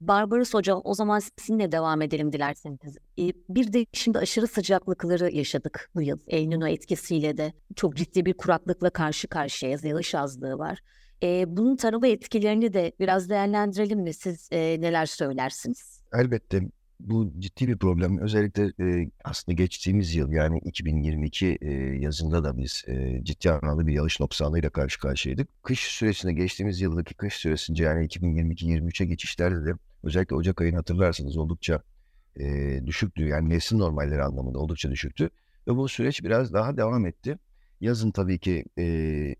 Barbaros 0.00 0.54
Hocam 0.54 0.80
o 0.84 0.94
zaman 0.94 1.20
sizinle 1.38 1.72
devam 1.72 2.02
edelim 2.02 2.32
dilerseniz. 2.32 2.96
Ee, 3.18 3.32
Bir 3.48 3.72
de 3.72 3.86
şimdi 3.92 4.18
aşırı 4.18 4.46
sıcaklıkları 4.46 5.30
yaşadık 5.30 5.90
bu 5.94 6.02
yıl. 6.02 6.18
El 6.28 6.44
Niño 6.44 6.68
etkisiyle 6.68 7.36
de 7.36 7.52
çok 7.76 7.96
ciddi 7.96 8.26
bir 8.26 8.34
kuraklıkla 8.34 8.90
karşı 8.90 9.28
karşıyayız. 9.28 9.84
Yağış 9.84 10.14
azlığı 10.14 10.58
var. 10.58 10.78
Ee, 11.22 11.44
bunun 11.56 11.76
tarıma 11.76 12.06
etkilerini 12.06 12.72
de 12.72 12.92
biraz 13.00 13.30
değerlendirelim 13.30 14.00
mi? 14.00 14.14
Siz 14.14 14.48
e, 14.52 14.80
neler 14.80 15.06
söylersiniz? 15.06 16.02
Elbette 16.14 16.60
bu 17.04 17.32
ciddi 17.38 17.68
bir 17.68 17.76
problem. 17.76 18.18
Özellikle 18.18 18.72
e, 18.80 19.10
aslında 19.24 19.56
geçtiğimiz 19.56 20.14
yıl 20.14 20.32
yani 20.32 20.58
2022 20.58 21.58
e, 21.60 21.70
yazında 21.74 22.44
da 22.44 22.58
biz 22.58 22.84
e, 22.86 23.20
ciddi 23.24 23.50
anlamda 23.50 23.86
bir 23.86 23.92
yağış 23.92 24.20
noksanlığıyla 24.20 24.70
karşı 24.70 25.00
karşıyaydık. 25.00 25.48
Kış 25.62 25.80
süresinde 25.80 26.32
geçtiğimiz 26.32 26.80
yıldaki 26.80 27.14
kış 27.14 27.34
süresince 27.34 27.84
yani 27.84 28.06
2022-23'e 28.06 29.06
geçişlerde 29.06 29.66
de 29.66 29.74
özellikle 30.02 30.36
Ocak 30.36 30.60
ayını 30.60 30.76
hatırlarsanız 30.76 31.36
oldukça 31.36 31.82
e, 32.40 32.80
düşüktü. 32.86 33.26
Yani 33.26 33.48
mevsim 33.48 33.78
normalleri 33.78 34.22
anlamında 34.22 34.58
oldukça 34.58 34.90
düşüktü. 34.90 35.30
Ve 35.68 35.76
bu 35.76 35.88
süreç 35.88 36.24
biraz 36.24 36.52
daha 36.52 36.76
devam 36.76 37.06
etti. 37.06 37.38
Yazın 37.80 38.10
tabii 38.10 38.38
ki 38.38 38.64
e, 38.78 39.34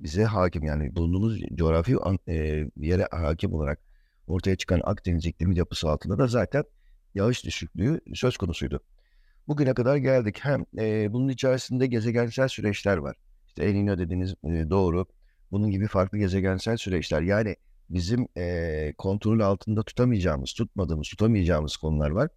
bize 0.00 0.24
hakim 0.24 0.62
yani 0.62 0.96
bulunduğumuz 0.96 1.40
coğrafi 1.54 1.96
e, 2.28 2.66
yere 2.76 3.08
hakim 3.10 3.52
olarak 3.52 3.80
ortaya 4.26 4.56
çıkan 4.56 4.80
Akdeniz 4.84 5.26
iklimi 5.26 5.58
yapısı 5.58 5.90
altında 5.90 6.18
da 6.18 6.26
zaten 6.26 6.64
yağış 7.14 7.44
düşüklüğü 7.44 8.00
söz 8.14 8.36
konusuydu. 8.36 8.80
Bugüne 9.48 9.74
kadar 9.74 9.96
geldik. 9.96 10.38
Hem 10.42 10.64
e, 10.78 11.12
bunun 11.12 11.28
içerisinde 11.28 11.86
gezegensel 11.86 12.48
süreçler 12.48 12.96
var. 12.96 13.16
İşte 13.46 13.64
El 13.64 13.74
Niño 13.74 13.98
dediğiniz 13.98 14.34
e, 14.44 14.70
doğru. 14.70 15.06
Bunun 15.50 15.70
gibi 15.70 15.86
farklı 15.86 16.18
gezegensel 16.18 16.76
süreçler. 16.76 17.22
Yani 17.22 17.56
bizim 17.90 18.28
e, 18.36 18.94
kontrol 18.98 19.40
altında 19.40 19.82
tutamayacağımız, 19.82 20.52
tutmadığımız, 20.52 21.08
tutamayacağımız 21.08 21.76
konular 21.76 22.10
var. 22.10 22.28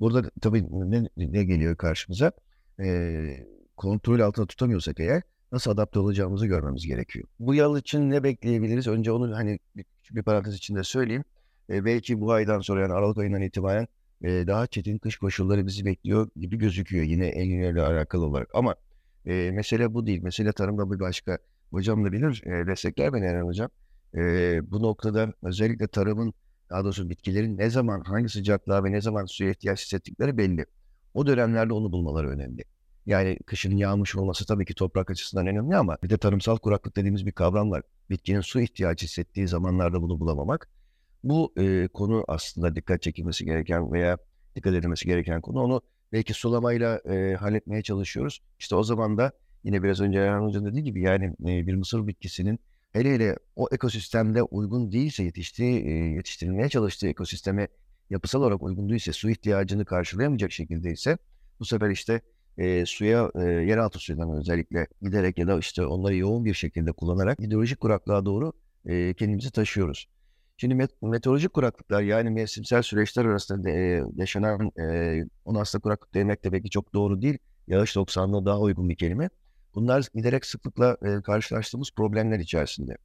Burada 0.00 0.30
tabii 0.40 0.64
ne, 0.70 1.08
ne 1.16 1.44
geliyor 1.44 1.76
karşımıza? 1.76 2.32
E, 2.80 3.46
kontrol 3.76 4.20
altında 4.20 4.46
tutamıyorsak 4.46 5.00
eğer 5.00 5.22
nasıl 5.52 5.70
adapte 5.70 5.98
olacağımızı 5.98 6.46
görmemiz 6.46 6.86
gerekiyor. 6.86 7.28
Bu 7.40 7.54
yıl 7.54 7.78
için 7.78 8.10
ne 8.10 8.22
bekleyebiliriz? 8.22 8.86
Önce 8.86 9.12
onu 9.12 9.36
hani 9.36 9.58
bir, 9.76 9.84
bir 10.10 10.22
parantez 10.22 10.54
içinde 10.54 10.84
söyleyeyim. 10.84 11.24
E, 11.70 11.84
belki 11.84 12.20
bu 12.20 12.32
aydan 12.32 12.60
sonra 12.60 12.80
yani 12.80 12.92
Aralık 12.92 13.18
ayından 13.18 13.42
itibaren 13.42 13.88
e, 14.22 14.46
daha 14.46 14.66
çetin 14.66 14.98
kış 14.98 15.16
koşulları 15.16 15.66
bizi 15.66 15.84
bekliyor 15.84 16.28
gibi 16.36 16.58
gözüküyor 16.58 17.04
yine 17.04 17.26
El 17.26 17.78
alakalı 17.78 18.26
olarak. 18.26 18.48
Ama 18.54 18.74
e, 19.26 19.50
mesele 19.50 19.94
bu 19.94 20.06
değil. 20.06 20.22
Mesele 20.22 20.52
tarımda 20.52 20.92
bir 20.92 21.00
başka. 21.00 21.38
Hocam 21.70 22.04
da 22.04 22.12
bilir, 22.12 22.42
e, 22.46 22.66
destekler 22.66 23.12
beni 23.12 23.24
Eren 23.24 23.44
Hocam. 23.44 23.70
E, 24.14 24.20
bu 24.70 24.82
noktada 24.82 25.32
özellikle 25.42 25.88
tarımın, 25.88 26.34
daha 26.70 26.84
doğrusu 26.84 27.10
bitkilerin 27.10 27.58
ne 27.58 27.70
zaman, 27.70 28.00
hangi 28.00 28.28
sıcaklığa 28.28 28.84
ve 28.84 28.92
ne 28.92 29.00
zaman 29.00 29.24
suya 29.24 29.50
ihtiyaç 29.50 29.84
hissettikleri 29.84 30.38
belli. 30.38 30.66
O 31.14 31.26
dönemlerde 31.26 31.72
onu 31.72 31.92
bulmaları 31.92 32.28
önemli. 32.28 32.64
Yani 33.06 33.38
kışın 33.46 33.76
yağmış 33.76 34.16
olması 34.16 34.46
tabii 34.46 34.64
ki 34.64 34.74
toprak 34.74 35.10
açısından 35.10 35.46
önemli 35.46 35.76
ama 35.76 35.96
bir 36.02 36.10
de 36.10 36.18
tarımsal 36.18 36.56
kuraklık 36.56 36.96
dediğimiz 36.96 37.26
bir 37.26 37.32
kavram 37.32 37.70
var. 37.70 37.82
Bitkinin 38.10 38.40
su 38.40 38.60
ihtiyacı 38.60 39.06
hissettiği 39.06 39.48
zamanlarda 39.48 40.02
bunu 40.02 40.20
bulamamak. 40.20 40.68
Bu 41.24 41.52
e, 41.58 41.88
konu 41.88 42.24
aslında 42.28 42.76
dikkat 42.76 43.02
çekilmesi 43.02 43.44
gereken 43.44 43.92
veya 43.92 44.18
dikkat 44.56 44.74
edilmesi 44.74 45.06
gereken 45.06 45.40
konu. 45.40 45.60
Onu 45.60 45.82
belki 46.12 46.34
sulamayla 46.34 46.98
e, 46.98 47.34
halletmeye 47.34 47.82
çalışıyoruz. 47.82 48.42
İşte 48.58 48.74
o 48.76 48.82
zaman 48.82 49.18
da 49.18 49.32
yine 49.64 49.82
biraz 49.82 50.00
önce 50.00 50.18
Erhan 50.18 50.42
Hoca'nın 50.42 50.66
dediği 50.66 50.84
gibi 50.84 51.02
yani 51.02 51.24
e, 51.24 51.66
bir 51.66 51.74
mısır 51.74 52.06
bitkisinin 52.06 52.58
hele 52.92 53.14
hele 53.14 53.36
o 53.56 53.68
ekosistemde 53.72 54.42
uygun 54.42 54.92
değilse 54.92 55.22
yetiştiği, 55.24 55.84
e, 55.86 55.90
yetiştirilmeye 55.90 56.68
çalıştığı 56.68 57.08
ekosisteme 57.08 57.68
yapısal 58.10 58.42
olarak 58.42 58.62
uygun 58.62 58.88
değilse, 58.88 59.12
su 59.12 59.30
ihtiyacını 59.30 59.84
karşılayamayacak 59.84 60.52
şekilde 60.52 60.90
ise 60.90 61.18
bu 61.60 61.64
sefer 61.64 61.90
işte 61.90 62.20
e, 62.58 62.86
suya, 62.86 63.30
e, 63.34 63.42
yeraltı 63.42 63.98
suyundan 63.98 64.32
özellikle 64.38 64.86
giderek 65.02 65.38
ya 65.38 65.46
da 65.46 65.58
işte 65.58 65.86
onları 65.86 66.16
yoğun 66.16 66.44
bir 66.44 66.54
şekilde 66.54 66.92
kullanarak 66.92 67.38
hidrolojik 67.38 67.80
kuraklığa 67.80 68.24
doğru 68.24 68.52
e, 68.86 69.14
kendimizi 69.14 69.50
taşıyoruz. 69.50 70.08
Şimdi 70.60 70.74
met- 70.74 71.02
meteorolojik 71.02 71.52
kuraklıklar 71.52 72.02
yani 72.02 72.30
mevsimsel 72.30 72.82
süreçler 72.82 73.24
arasında 73.24 73.64
de, 73.64 73.70
e, 73.72 74.04
yaşanan 74.16 74.72
e, 74.80 75.24
ona 75.44 75.60
aslında 75.60 75.82
kuraklık 75.82 76.14
demek 76.14 76.44
de 76.44 76.52
belki 76.52 76.70
çok 76.70 76.94
doğru 76.94 77.22
değil. 77.22 77.38
Yağış 77.68 77.96
noksanlığı 77.96 78.46
daha 78.46 78.60
uygun 78.60 78.88
bir 78.88 78.96
kelime. 78.96 79.30
Bunlar 79.74 80.06
giderek 80.14 80.46
sıklıkla 80.46 80.96
e, 81.02 81.22
karşılaştığımız 81.22 81.90
problemler 81.96 82.38
içerisinde. 82.38 82.96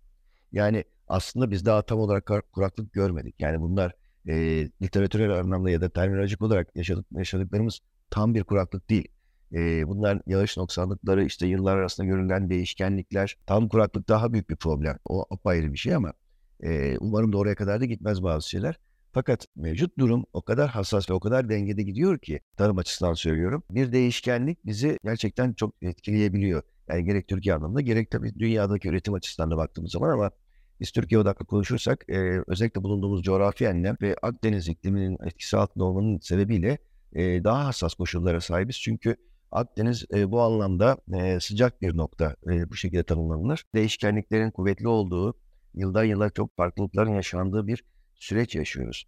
Yani 0.52 0.84
aslında 1.08 1.52
biz 1.52 1.66
daha 1.66 1.82
tam 1.82 2.00
olarak 2.00 2.32
kuraklık 2.52 2.94
görmedik. 2.94 3.36
Yani 3.40 3.62
bunlar 3.62 3.94
e, 4.28 4.34
literatürel 4.82 5.40
anlamda 5.40 5.70
ya 5.70 5.82
da 5.82 5.90
terminolojik 5.90 6.42
olarak 6.42 6.76
yaşadık, 6.76 7.06
yaşadıklarımız 7.12 7.80
tam 8.10 8.36
bir 8.36 8.44
kuraklık 8.44 8.90
değil. 8.90 9.08
E, 9.54 9.88
bunlar 9.88 10.22
yağış 10.28 10.58
noksanlıkları, 10.58 11.26
işte 11.26 11.48
yıllar 11.48 11.78
arasında 11.78 12.08
görülen 12.08 12.50
değişkenlikler. 12.50 13.38
Tam 13.46 13.70
kuraklık 13.70 14.10
daha 14.10 14.34
büyük 14.34 14.50
bir 14.50 14.56
problem. 14.56 15.00
O 15.06 15.26
apayrı 15.32 15.74
bir 15.74 15.78
şey 15.78 15.96
ama 15.96 16.14
umarım 17.00 17.34
da 17.34 17.38
oraya 17.38 17.56
kadar 17.56 17.82
da 17.82 17.86
gitmez 17.86 18.24
bazı 18.24 18.50
şeyler. 18.50 18.80
Fakat 19.14 19.48
mevcut 19.56 19.98
durum 19.98 20.26
o 20.34 20.42
kadar 20.42 20.70
hassas 20.70 21.10
ve 21.10 21.14
o 21.14 21.20
kadar 21.20 21.50
dengede 21.50 21.84
gidiyor 21.84 22.20
ki 22.20 22.40
tarım 22.58 22.78
açısından 22.78 23.14
söylüyorum. 23.14 23.64
Bir 23.70 23.92
değişkenlik 23.92 24.66
bizi 24.66 25.00
gerçekten 25.04 25.54
çok 25.54 25.74
etkileyebiliyor. 25.82 26.64
Yani 26.88 27.06
gerek 27.06 27.28
Türkiye 27.28 27.56
anlamında 27.56 27.82
gerek 27.82 28.12
tabii 28.12 28.40
dünyadaki 28.40 28.90
üretim 28.90 29.14
açısından 29.14 29.52
da 29.52 29.58
baktığımız 29.58 29.92
zaman 29.92 30.10
ama 30.10 30.32
biz 30.80 30.92
Türkiye 30.92 31.20
odaklı 31.20 31.46
konuşursak 31.46 32.06
e, 32.10 32.42
özellikle 32.48 32.84
bulunduğumuz 32.84 33.24
coğrafi 33.24 33.66
enlem 33.66 33.98
ve 34.02 34.16
Akdeniz 34.22 34.68
ikliminin 34.68 35.18
etkisi 35.26 35.58
altında 35.58 35.84
olmanın 35.84 36.20
sebebiyle 36.20 36.78
e, 37.14 37.44
daha 37.44 37.66
hassas 37.66 37.94
koşullara 37.94 38.42
sahibiz. 38.42 38.80
Çünkü 38.80 39.16
Akdeniz 39.52 40.06
e, 40.14 40.32
bu 40.32 40.42
anlamda 40.42 40.98
e, 41.14 41.40
sıcak 41.40 41.82
bir 41.82 41.98
nokta 41.98 42.36
e, 42.52 42.70
bu 42.70 42.76
şekilde 42.76 43.04
tanımlanır. 43.04 43.64
Değişkenliklerin 43.76 44.52
kuvvetli 44.52 44.88
olduğu, 44.88 45.34
yıldan 45.74 46.04
yıla 46.04 46.30
çok 46.30 46.58
farklılıkların 46.58 47.12
yaşandığı 47.12 47.68
bir 47.68 47.84
süreç 48.16 48.56
yaşıyoruz. 48.56 49.08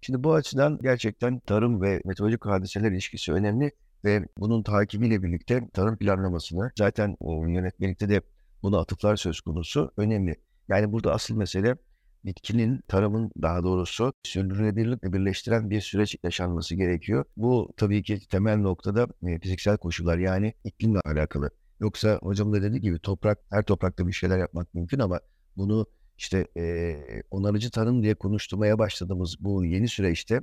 Şimdi 0.00 0.24
bu 0.24 0.34
açıdan 0.34 0.78
gerçekten 0.82 1.40
tarım 1.40 1.82
ve 1.82 2.00
meteorolojik 2.04 2.46
hadiseler 2.46 2.90
ilişkisi 2.92 3.32
önemli 3.32 3.72
ve 4.04 4.28
bunun 4.38 4.62
takibiyle 4.62 5.22
birlikte 5.22 5.68
tarım 5.72 5.96
planlamasını 5.96 6.70
zaten 6.78 7.16
yönetmelikte 7.48 8.08
de 8.08 8.22
buna 8.62 8.78
atıflar 8.78 9.16
söz 9.16 9.40
konusu 9.40 9.92
önemli. 9.96 10.36
Yani 10.68 10.92
burada 10.92 11.12
asıl 11.12 11.36
mesele 11.36 11.76
bitkinin, 12.24 12.80
tarımın 12.88 13.32
daha 13.42 13.62
doğrusu 13.62 14.12
sürdürülebilirlikle 14.22 15.12
birleştiren 15.12 15.70
bir 15.70 15.80
süreç 15.80 16.16
yaşanması 16.24 16.74
gerekiyor. 16.74 17.24
Bu 17.36 17.72
tabii 17.76 18.02
ki 18.02 18.28
temel 18.28 18.56
noktada 18.56 19.06
e, 19.26 19.38
fiziksel 19.38 19.76
koşullar 19.76 20.18
yani 20.18 20.54
iklimle 20.64 21.00
alakalı. 21.00 21.50
Yoksa 21.80 22.18
hocam 22.22 22.52
da 22.52 22.62
dediği 22.62 22.80
gibi 22.80 22.98
toprak, 22.98 23.38
her 23.50 23.62
toprakta 23.62 24.06
bir 24.06 24.12
şeyler 24.12 24.38
yapmak 24.38 24.74
mümkün 24.74 24.98
ama 24.98 25.20
bunu 25.56 25.86
işte 26.18 26.46
e, 26.56 26.96
onarıcı 27.30 27.70
tarım 27.70 28.02
diye 28.02 28.14
konuşturmaya 28.14 28.78
başladığımız 28.78 29.36
bu 29.40 29.64
yeni 29.64 29.88
süreçte 29.88 30.40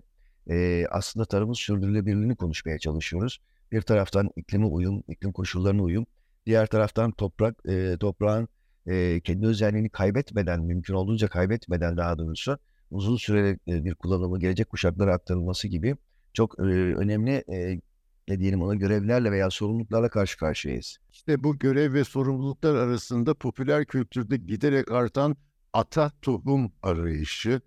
e, 0.50 0.86
aslında 0.92 1.26
tarımın 1.26 1.54
sürdürülebilirliğini 1.54 2.36
konuşmaya 2.36 2.80
çalışıyoruz. 2.80 3.40
Bir 3.72 3.82
taraftan 3.82 4.30
iklime 4.36 4.66
uyum, 4.66 5.04
iklim 5.08 5.32
koşullarına 5.32 5.82
uyum, 5.82 6.06
diğer 6.46 6.68
taraftan 6.68 7.12
toprak, 7.12 7.56
e, 7.66 7.98
toprağın 8.00 8.48
e, 8.88 9.22
kendi 9.24 9.48
özelliğini 9.48 9.90
kaybetmeden, 9.90 10.64
mümkün 10.64 10.94
olduğunca 10.94 11.28
kaybetmeden 11.28 11.98
daha 11.98 12.18
doğrusu 12.18 12.58
uzun 12.92 13.18
süreli 13.18 13.60
bir 13.68 13.96
kullanımı 13.96 14.40
gelecek 14.40 14.70
kuşaklara 14.70 15.14
aktarılması 15.14 15.68
gibi 15.68 15.96
çok 16.34 16.60
e, 16.60 16.64
önemli 16.96 17.32
e, 17.32 17.82
ne 18.28 18.40
diyelim 18.40 18.62
ona 18.62 18.76
görevlerle 18.76 19.32
veya 19.32 19.50
sorumluluklarla 19.50 20.10
karşı 20.10 20.38
karşıyayız. 20.38 20.98
İşte 21.12 21.44
bu 21.44 21.60
görev 21.60 21.94
ve 21.94 22.04
sorumluluklar 22.04 22.76
arasında 22.76 23.34
popüler 23.34 23.86
kültürde 23.86 24.38
giderek 24.38 24.92
artan 24.92 25.36
ata 25.76 26.12
tohum 26.22 26.72
arayışı, 26.84 27.62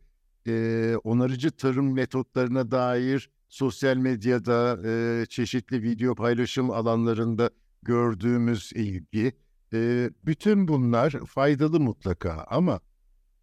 e, 0.46 0.94
onarıcı 1.04 1.50
tarım 1.50 1.92
metotlarına 1.92 2.70
dair 2.70 3.30
sosyal 3.48 3.96
medyada 3.96 4.78
e, 4.84 5.26
çeşitli 5.26 5.82
video 5.82 6.14
paylaşım 6.14 6.70
alanlarında 6.70 7.50
gördüğümüz 7.82 8.72
ilgi, 8.74 9.32
e, 9.72 10.10
bütün 10.26 10.68
bunlar 10.68 11.10
faydalı 11.26 11.80
mutlaka 11.80 12.46
ama 12.50 12.80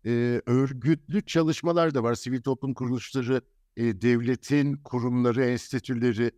e, 0.05 0.41
örgütlü 0.45 1.25
çalışmalar 1.25 1.93
da 1.93 2.03
var. 2.03 2.15
Sivil 2.15 2.41
toplum 2.41 2.73
kuruluşları, 2.73 3.41
e, 3.77 4.01
devletin 4.01 4.77
kurumları, 4.77 5.45
enstitüleri. 5.45 6.31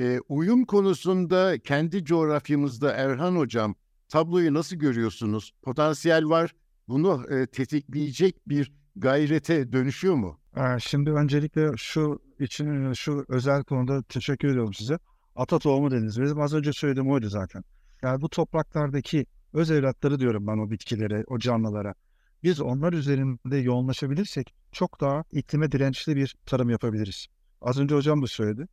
E, 0.00 0.20
uyum 0.28 0.64
konusunda 0.64 1.58
kendi 1.58 2.04
coğrafyamızda 2.04 2.92
Erhan 2.92 3.36
Hocam 3.36 3.74
tabloyu 4.08 4.54
nasıl 4.54 4.76
görüyorsunuz? 4.76 5.54
Potansiyel 5.62 6.28
var. 6.28 6.54
Bunu 6.88 7.26
e, 7.30 7.46
tetikleyecek 7.46 8.48
bir 8.48 8.72
gayrete 8.96 9.72
dönüşüyor 9.72 10.14
mu? 10.14 10.40
Ee, 10.56 10.78
Şimdi 10.80 11.12
öncelikle 11.12 11.70
şu 11.76 12.22
için 12.40 12.92
şu 12.92 13.24
özel 13.28 13.64
konuda 13.64 14.02
teşekkür 14.02 14.48
ediyorum 14.48 14.74
size. 14.74 14.98
Ata 15.36 15.58
tohumu 15.58 15.90
dediniz. 15.90 16.20
Bizim 16.22 16.40
az 16.40 16.54
önce 16.54 16.72
söylediğim 16.72 17.10
oydu 17.10 17.28
zaten. 17.28 17.64
Yani 18.02 18.20
bu 18.20 18.28
topraklardaki 18.28 19.26
öz 19.52 19.70
evlatları 19.70 20.20
diyorum 20.20 20.46
ben 20.46 20.58
o 20.58 20.70
bitkilere, 20.70 21.24
o 21.26 21.38
canlılara. 21.38 21.94
Biz 22.42 22.60
onlar 22.60 22.92
üzerinde 22.92 23.56
yoğunlaşabilirsek 23.56 24.54
çok 24.72 25.00
daha 25.00 25.24
iklime 25.32 25.72
dirençli 25.72 26.16
bir 26.16 26.34
tarım 26.46 26.70
yapabiliriz. 26.70 27.26
Az 27.60 27.78
önce 27.80 27.94
hocam 27.94 28.22
da 28.22 28.26
söyledi. 28.26 28.68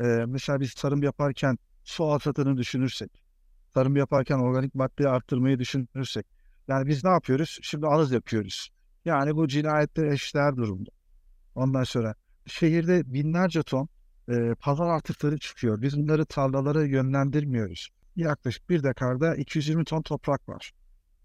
Ee, 0.00 0.04
mesela 0.28 0.60
biz 0.60 0.74
tarım 0.74 1.02
yaparken 1.02 1.58
su 1.84 2.04
afetini 2.12 2.56
düşünürsek, 2.56 3.22
tarım 3.74 3.96
yaparken 3.96 4.38
organik 4.38 4.74
maddeyi 4.74 5.08
arttırmayı 5.08 5.58
düşünürsek, 5.58 6.26
yani 6.68 6.86
biz 6.86 7.04
ne 7.04 7.10
yapıyoruz? 7.10 7.58
Şimdi 7.62 7.86
anız 7.86 8.12
yapıyoruz. 8.12 8.68
Yani 9.04 9.36
bu 9.36 9.48
cinayette 9.48 10.06
eşdeğer 10.08 10.56
durumda. 10.56 10.90
Ondan 11.54 11.84
sonra 11.84 12.14
şehirde 12.46 13.12
binlerce 13.14 13.62
ton 13.62 13.88
e, 14.28 14.54
pazar 14.60 14.86
artıkları 14.86 15.38
çıkıyor. 15.38 15.82
Biz 15.82 15.98
bunları 15.98 16.26
tarlalara 16.26 16.84
yönlendirmiyoruz. 16.84 17.88
Yaklaşık 18.16 18.70
bir 18.70 18.82
dekarda 18.82 19.36
220 19.36 19.84
ton 19.84 20.02
toprak 20.02 20.48
var. 20.48 20.72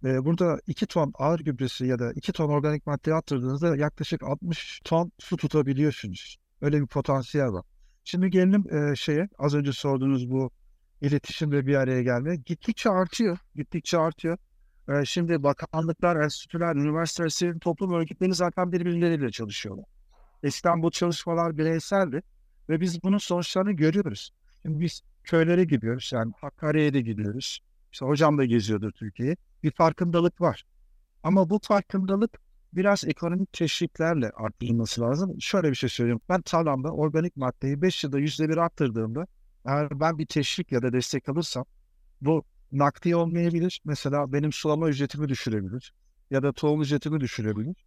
E, 0.05 0.25
burada 0.25 0.59
2 0.67 0.85
ton 0.85 1.11
ağır 1.15 1.39
gübresi 1.39 1.85
ya 1.85 1.99
da 1.99 2.13
2 2.13 2.31
ton 2.31 2.49
organik 2.49 2.87
madde 2.87 3.13
attırdığınızda 3.13 3.75
yaklaşık 3.75 4.23
60 4.23 4.81
ton 4.83 5.11
su 5.19 5.37
tutabiliyorsunuz. 5.37 6.37
Öyle 6.61 6.81
bir 6.81 6.87
potansiyel 6.87 7.51
var. 7.51 7.65
Şimdi 8.03 8.29
gelelim 8.29 8.75
e, 8.75 8.95
şeye 8.95 9.29
az 9.37 9.55
önce 9.55 9.73
sorduğunuz 9.73 10.31
bu 10.31 10.51
iletişim 11.01 11.51
ve 11.51 11.67
bir 11.67 11.75
araya 11.75 12.03
gelme. 12.03 12.35
Gittikçe 12.35 12.89
artıyor. 12.89 13.37
Gittikçe 13.55 13.97
artıyor. 13.97 14.37
E, 14.89 15.05
şimdi 15.05 15.43
bakanlıklar, 15.43 16.15
enstitüler, 16.15 16.75
üniversiteler, 16.75 17.29
sivil 17.29 17.59
toplum 17.59 17.93
örgütleri 17.93 18.33
zaten 18.33 18.71
birbirleriyle 18.71 19.31
çalışıyorlar. 19.31 19.85
Eskiden 20.43 20.83
bu 20.83 20.91
çalışmalar 20.91 21.57
bireyseldi 21.57 22.21
ve 22.69 22.81
biz 22.81 23.03
bunun 23.03 23.17
sonuçlarını 23.17 23.71
görüyoruz. 23.71 24.31
Şimdi 24.61 24.79
biz 24.79 25.01
köylere 25.23 25.63
gidiyoruz 25.63 26.11
yani 26.13 26.33
Hakkari'ye 26.41 26.93
de 26.93 27.01
gidiyoruz. 27.01 27.59
İşte 27.91 28.05
hocam 28.05 28.37
da 28.37 28.45
geziyordur 28.45 28.91
Türkiye'yi. 28.91 29.37
Bir 29.63 29.71
farkındalık 29.71 30.41
var. 30.41 30.63
Ama 31.23 31.49
bu 31.49 31.59
farkındalık 31.63 32.39
biraz 32.73 33.03
ekonomik 33.05 33.53
teşviklerle 33.53 34.29
arttırılması 34.29 35.01
lazım. 35.01 35.41
Şöyle 35.41 35.69
bir 35.69 35.75
şey 35.75 35.89
söyleyeyim. 35.89 36.21
Ben 36.29 36.41
tarlamda 36.41 36.91
organik 36.91 37.37
maddeyi 37.37 37.81
5 37.81 38.03
yılda 38.03 38.19
%1 38.19 38.61
arttırdığımda 38.61 39.27
eğer 39.65 39.99
ben 39.99 40.17
bir 40.17 40.25
teşvik 40.25 40.71
ya 40.71 40.81
da 40.81 40.93
destek 40.93 41.29
alırsam 41.29 41.65
bu 42.21 42.43
nakdi 42.71 43.15
olmayabilir. 43.15 43.81
Mesela 43.85 44.33
benim 44.33 44.51
sulama 44.51 44.89
ücretimi 44.89 45.29
düşürebilir. 45.29 45.93
Ya 46.31 46.43
da 46.43 46.53
tohum 46.53 46.81
ücretimi 46.81 47.19
düşürebilir. 47.19 47.85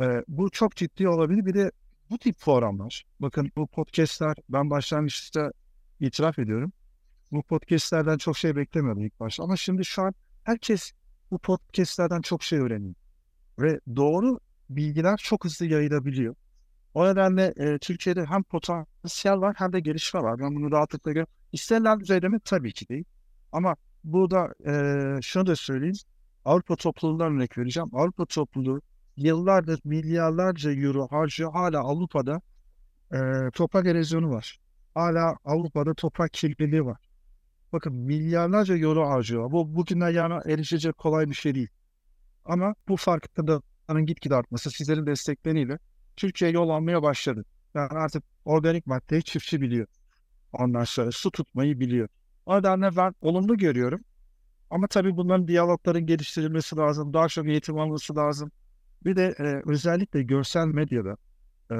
Ee, 0.00 0.24
bu 0.28 0.50
çok 0.50 0.76
ciddi 0.76 1.08
olabilir. 1.08 1.46
Bir 1.46 1.54
de 1.54 1.70
bu 2.10 2.18
tip 2.18 2.40
programlar, 2.40 3.04
bakın 3.20 3.52
bu 3.56 3.66
podcastler, 3.66 4.36
ben 4.48 4.70
başlangıçta 4.70 5.52
itiraf 6.00 6.38
ediyorum. 6.38 6.72
Bu 7.32 7.42
podcastlerden 7.42 8.18
çok 8.18 8.38
şey 8.38 8.56
beklemiyordum 8.56 9.04
ilk 9.04 9.20
başta. 9.20 9.42
Ama 9.42 9.56
şimdi 9.56 9.84
şu 9.84 10.02
an 10.02 10.14
herkes 10.44 10.92
bu 11.30 11.38
podcastlerden 11.38 12.20
çok 12.20 12.42
şey 12.42 12.58
öğreniyor. 12.58 12.94
Ve 13.58 13.80
doğru 13.96 14.40
bilgiler 14.70 15.16
çok 15.16 15.44
hızlı 15.44 15.66
yayılabiliyor. 15.66 16.34
O 16.94 17.06
nedenle 17.06 17.54
e, 17.56 17.78
Türkiye'de 17.78 18.24
hem 18.24 18.42
potansiyel 18.42 19.40
var 19.40 19.54
hem 19.58 19.72
de 19.72 19.80
gelişme 19.80 20.22
var. 20.22 20.38
Ben 20.38 20.54
bunu 20.54 20.72
rahatlıkla 20.72 21.10
görüyorum. 21.10 21.32
İstenilen 21.52 22.00
düzeyde 22.00 22.28
mi? 22.28 22.40
Tabii 22.44 22.72
ki 22.72 22.88
değil. 22.88 23.04
Ama 23.52 23.76
burada 24.04 24.54
e, 24.66 25.22
şunu 25.22 25.46
da 25.46 25.56
söyleyeyim. 25.56 25.96
Avrupa 26.44 26.76
topluluğundan 26.76 27.32
örnek 27.32 27.58
vereceğim. 27.58 27.88
Avrupa 27.92 28.26
topluluğu 28.26 28.80
yıllardır 29.16 29.80
milyarlarca 29.84 30.72
euro 30.72 31.08
harcıyor. 31.08 31.52
Hala 31.52 31.80
Avrupa'da 31.80 32.40
e, 33.12 33.50
toprak 33.54 33.86
erozyonu 33.86 34.30
var. 34.30 34.58
Hala 34.94 35.36
Avrupa'da 35.44 35.94
toprak 35.94 36.32
kirliliği 36.32 36.84
var. 36.84 36.98
Bakın 37.72 37.94
milyarlarca 37.94 38.76
euro 38.76 39.08
harcıyor. 39.08 39.52
Bu 39.52 39.74
bugünden 39.74 40.10
yana 40.10 40.42
erişecek 40.46 40.98
kolay 40.98 41.28
bir 41.30 41.34
şey 41.34 41.54
değil. 41.54 41.68
Ama 42.44 42.74
bu 42.88 42.96
farkındalığın 42.96 44.06
gitgide 44.06 44.34
artması 44.34 44.70
sizlerin 44.70 45.06
destekleriyle 45.06 45.78
Türkiye 46.16 46.50
yol 46.50 46.68
almaya 46.68 47.02
başladı. 47.02 47.44
Yani 47.74 47.88
artık 47.88 48.24
organik 48.44 48.86
maddeyi 48.86 49.22
çiftçi 49.22 49.60
biliyor. 49.60 49.86
Ondan 50.52 50.84
sonra 50.84 51.10
su 51.12 51.30
tutmayı 51.30 51.80
biliyor. 51.80 52.08
O 52.46 52.58
nedenle 52.58 52.96
ben 52.96 53.14
olumlu 53.20 53.56
görüyorum. 53.58 54.00
Ama 54.70 54.86
tabii 54.86 55.16
bunların 55.16 55.48
diyalogların 55.48 56.06
geliştirilmesi 56.06 56.76
lazım. 56.76 57.12
Daha 57.12 57.28
çok 57.28 57.46
eğitim 57.46 57.78
alması 57.78 58.16
lazım. 58.16 58.52
Bir 59.04 59.16
de 59.16 59.34
e, 59.38 59.62
özellikle 59.70 60.22
görsel 60.22 60.66
medyada 60.66 61.16
e, 61.70 61.74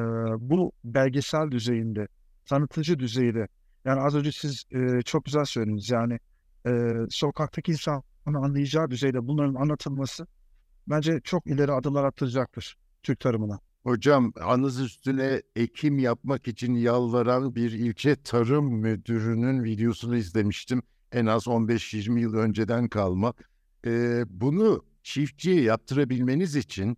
bu 0.51 0.73
belgesel 0.85 1.51
düzeyinde, 1.51 2.09
tanıtıcı 2.47 2.99
düzeyde 2.99 3.49
yani 3.85 4.01
az 4.01 4.15
önce 4.15 4.33
siz 4.33 4.65
e, 4.73 5.03
çok 5.03 5.25
güzel 5.25 5.45
söylediniz 5.45 5.91
yani 5.91 6.19
e, 6.67 6.71
sokaktaki 7.11 7.73
insanın 7.73 8.03
anlayacağı 8.27 8.91
düzeyde 8.91 9.27
bunların 9.27 9.55
anlatılması 9.55 10.27
bence 10.87 11.21
çok 11.25 11.47
ileri 11.47 11.73
adımlar 11.73 12.05
attıracaktır 12.05 12.77
Türk 13.03 13.21
tarımına. 13.21 13.61
Hocam 13.83 14.33
anız 14.41 14.81
üstüne 14.81 15.43
ekim 15.57 15.99
yapmak 15.99 16.49
için 16.49 16.75
yalvaran 16.75 17.55
bir 17.55 17.73
ilçe 17.73 18.17
tarım 18.17 18.75
müdürünün 18.75 19.65
videosunu 19.65 20.17
izlemiştim. 20.17 20.83
En 21.13 21.27
az 21.27 21.47
15-20 21.47 22.21
yıl 22.21 22.35
önceden 22.35 22.89
kalma. 22.89 23.35
Ee, 23.87 24.25
bunu 24.29 24.85
çiftçiye 25.03 25.63
yaptırabilmeniz 25.63 26.57
için 26.57 26.97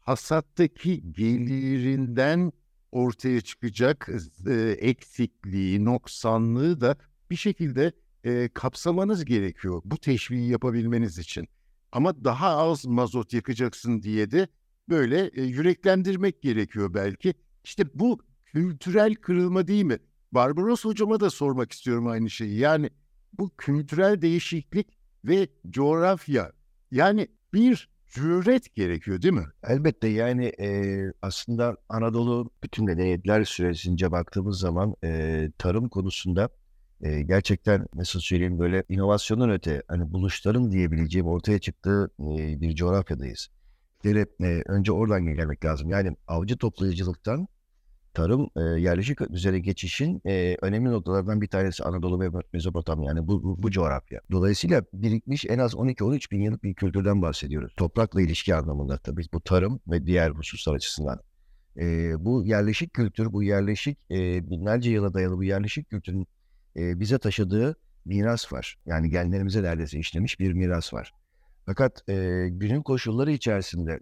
hasattaki 0.00 1.12
gelirinden 1.12 2.52
ortaya 2.92 3.40
çıkacak 3.40 4.08
e, 4.46 4.54
eksikliği, 4.80 5.84
noksanlığı 5.84 6.80
da 6.80 6.96
bir 7.30 7.36
şekilde 7.36 7.92
e, 8.24 8.48
kapsamanız 8.54 9.24
gerekiyor 9.24 9.82
bu 9.84 9.98
teşviği 9.98 10.50
yapabilmeniz 10.50 11.18
için. 11.18 11.48
Ama 11.92 12.24
daha 12.24 12.56
az 12.56 12.86
mazot 12.86 13.32
yakacaksın 13.32 14.02
diye 14.02 14.30
de 14.30 14.48
böyle 14.88 15.30
e, 15.34 15.42
yüreklendirmek 15.42 16.42
gerekiyor 16.42 16.94
belki. 16.94 17.34
İşte 17.64 17.84
bu 17.94 18.18
kültürel 18.44 19.14
kırılma 19.14 19.66
değil 19.66 19.84
mi? 19.84 19.98
Barbaros 20.32 20.84
hocama 20.84 21.20
da 21.20 21.30
sormak 21.30 21.72
istiyorum 21.72 22.06
aynı 22.06 22.30
şeyi. 22.30 22.58
Yani 22.58 22.90
bu 23.38 23.50
kültürel 23.58 24.22
değişiklik 24.22 24.86
ve 25.24 25.48
coğrafya 25.70 26.52
yani 26.90 27.28
bir 27.52 27.88
cüret 28.08 28.74
gerekiyor 28.74 29.22
değil 29.22 29.34
mi? 29.34 29.46
Elbette 29.68 30.08
yani 30.08 30.46
e, 30.60 30.98
aslında 31.22 31.76
Anadolu 31.88 32.50
bütün 32.62 32.84
medeniyetler 32.84 33.44
süresince 33.44 34.12
baktığımız 34.12 34.58
zaman 34.58 34.94
e, 35.04 35.50
tarım 35.58 35.88
konusunda 35.88 36.48
e, 37.00 37.22
gerçekten 37.22 37.86
nasıl 37.94 38.20
söyleyeyim 38.20 38.58
böyle 38.58 38.84
inovasyonun 38.88 39.50
öte 39.50 39.82
hani 39.88 40.12
buluşların 40.12 40.70
diyebileceğim 40.70 41.26
ortaya 41.26 41.58
çıktığı 41.58 42.10
e, 42.20 42.60
bir 42.60 42.74
coğrafyadayız. 42.74 43.48
De, 44.04 44.26
e, 44.40 44.62
önce 44.66 44.92
oradan 44.92 45.26
gelmek 45.26 45.64
lazım. 45.64 45.90
Yani 45.90 46.16
avcı 46.28 46.56
toplayıcılıktan 46.58 47.48
tarım 48.14 48.50
e, 48.56 48.60
yerleşik 48.60 49.32
düzene 49.32 49.58
geçişin 49.58 50.22
e, 50.26 50.56
önemli 50.62 50.90
noktalardan 50.90 51.40
bir 51.40 51.46
tanesi 51.46 51.84
Anadolu 51.84 52.20
ve 52.20 52.30
Mezopotamya 52.52 53.08
yani 53.08 53.26
bu, 53.26 53.42
bu, 53.42 53.62
bu 53.62 53.70
coğrafya. 53.70 54.20
Dolayısıyla 54.30 54.82
birikmiş 54.92 55.44
en 55.48 55.58
az 55.58 55.74
12-13 55.74 56.30
bin 56.30 56.40
yıllık 56.40 56.62
bir 56.64 56.74
kültürden 56.74 57.22
bahsediyoruz. 57.22 57.74
Toprakla 57.76 58.22
ilişki 58.22 58.54
anlamında 58.54 58.98
tabii 58.98 59.22
bu 59.32 59.40
tarım 59.40 59.80
ve 59.88 60.06
diğer 60.06 60.30
hususlar 60.30 60.74
açısından. 60.74 61.20
E, 61.76 62.14
bu 62.24 62.44
yerleşik 62.44 62.94
kültür, 62.94 63.32
bu 63.32 63.42
yerleşik 63.42 63.98
e, 64.10 64.50
binlerce 64.50 64.90
yıla 64.90 65.14
dayalı 65.14 65.36
bu 65.36 65.44
yerleşik 65.44 65.90
kültürün 65.90 66.26
e, 66.76 67.00
bize 67.00 67.18
taşıdığı 67.18 67.76
miras 68.04 68.52
var. 68.52 68.78
Yani 68.86 69.10
genlerimize 69.10 69.62
neredeyse 69.62 69.98
işlemiş 69.98 70.40
bir 70.40 70.52
miras 70.52 70.94
var. 70.94 71.12
Fakat 71.68 72.08
e, 72.08 72.48
günün 72.50 72.82
koşulları 72.82 73.32
içerisinde 73.32 74.00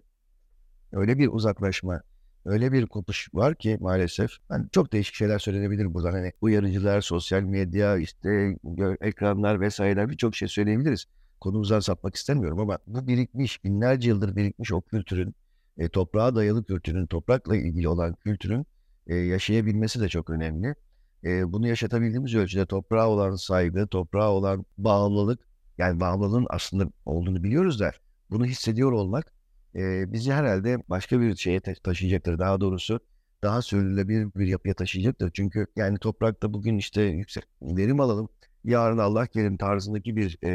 öyle 0.91 1.17
bir 1.17 1.27
uzaklaşma, 1.27 2.01
öyle 2.45 2.71
bir 2.71 2.85
kopuş 2.85 3.29
var 3.33 3.55
ki 3.55 3.77
maalesef 3.81 4.31
hani 4.49 4.65
çok 4.71 4.93
değişik 4.93 5.15
şeyler 5.15 5.39
söylenebilir 5.39 5.93
buradan. 5.93 6.11
Hani 6.11 6.33
uyarıcılar, 6.41 7.01
sosyal 7.01 7.41
medya, 7.41 7.97
işte 7.97 8.57
ekranlar 9.01 9.61
vesaireler 9.61 10.09
birçok 10.09 10.35
şey 10.35 10.47
söyleyebiliriz. 10.47 11.05
Konumuzdan 11.39 11.79
sapmak 11.79 12.15
istemiyorum 12.15 12.59
ama 12.59 12.77
bu 12.87 13.07
birikmiş, 13.07 13.63
binlerce 13.63 14.09
yıldır 14.09 14.35
birikmiş 14.35 14.71
o 14.71 14.81
kültürün 14.81 15.35
e, 15.77 15.89
toprağa 15.89 16.35
dayalı 16.35 16.63
kültürün, 16.63 17.05
toprakla 17.05 17.55
ilgili 17.55 17.87
olan 17.87 18.13
kültürün 18.13 18.65
e, 19.07 19.15
yaşayabilmesi 19.15 20.01
de 20.01 20.09
çok 20.09 20.29
önemli. 20.29 20.75
E, 21.23 21.51
bunu 21.51 21.67
yaşatabildiğimiz 21.67 22.35
ölçüde 22.35 22.65
toprağa 22.65 23.09
olan 23.09 23.35
saygı, 23.35 23.87
toprağa 23.87 24.31
olan 24.31 24.65
bağımlılık, 24.77 25.47
yani 25.77 25.99
bağımlılığın 25.99 26.47
aslında 26.49 26.89
olduğunu 27.05 27.43
biliyoruz 27.43 27.79
da 27.79 27.91
bunu 28.29 28.45
hissediyor 28.45 28.91
olmak 28.91 29.33
e, 29.75 30.13
bizi 30.13 30.31
herhalde 30.31 30.77
başka 30.89 31.21
bir 31.21 31.35
şeye 31.35 31.59
ta- 31.59 31.73
taşıyacaktır. 31.83 32.39
Daha 32.39 32.61
doğrusu 32.61 32.99
daha 33.43 33.61
sürdürülebilir 33.61 34.33
bir 34.35 34.47
yapıya 34.47 34.73
taşıyacaktır. 34.73 35.31
Çünkü 35.33 35.67
yani 35.75 35.97
toprakta 35.99 36.53
bugün 36.53 36.77
işte 36.77 37.01
yüksek 37.01 37.43
verim 37.61 37.99
alalım, 37.99 38.29
yarın 38.63 38.97
Allah 38.97 39.27
kerim 39.27 39.57
tarzındaki 39.57 40.15
bir 40.15 40.37
e, 40.43 40.49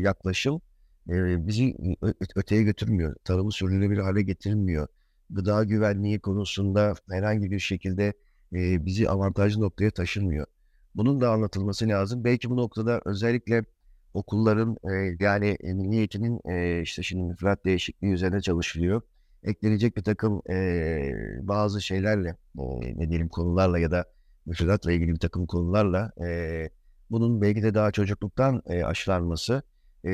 yaklaşım 0.00 0.60
e, 1.08 1.46
bizi 1.46 1.76
öteye 2.36 2.62
götürmüyor. 2.62 3.16
Tarımı 3.24 3.52
sürdürülebilir 3.52 4.00
hale 4.00 4.22
getirmiyor. 4.22 4.88
Gıda 5.30 5.64
güvenliği 5.64 6.20
konusunda 6.20 6.94
herhangi 7.10 7.50
bir 7.50 7.58
şekilde 7.58 8.12
e, 8.52 8.86
bizi 8.86 9.10
avantajlı 9.10 9.60
noktaya 9.62 9.90
taşımıyor. 9.90 10.46
Bunun 10.94 11.20
da 11.20 11.30
anlatılması 11.30 11.88
lazım. 11.88 12.24
Belki 12.24 12.50
bu 12.50 12.56
noktada 12.56 13.00
özellikle 13.04 13.64
okulların 14.16 14.76
e, 14.84 15.16
yani 15.20 15.56
e, 15.60 15.72
milli 15.74 15.96
eğitimin 15.96 16.40
e, 16.50 16.82
işte 16.82 17.02
şimdi 17.02 17.22
müfredat 17.22 17.64
değişikliği 17.64 18.12
üzerine 18.12 18.40
çalışılıyor. 18.40 19.02
Eklenecek 19.42 19.96
bir 19.96 20.02
takım 20.02 20.42
e, 20.50 20.58
bazı 21.42 21.82
şeylerle, 21.82 22.36
e, 22.58 22.98
ne 22.98 23.08
diyelim 23.08 23.28
konularla 23.28 23.78
ya 23.78 23.90
da 23.90 24.04
müfredatla 24.46 24.92
ilgili 24.92 25.14
bir 25.14 25.18
takım 25.18 25.46
konularla 25.46 26.12
e, 26.26 26.70
bunun 27.10 27.42
belki 27.42 27.62
de 27.62 27.74
daha 27.74 27.90
çocukluktan 27.90 28.62
e, 28.66 28.84
aşılanması. 28.84 29.62
E, 30.04 30.10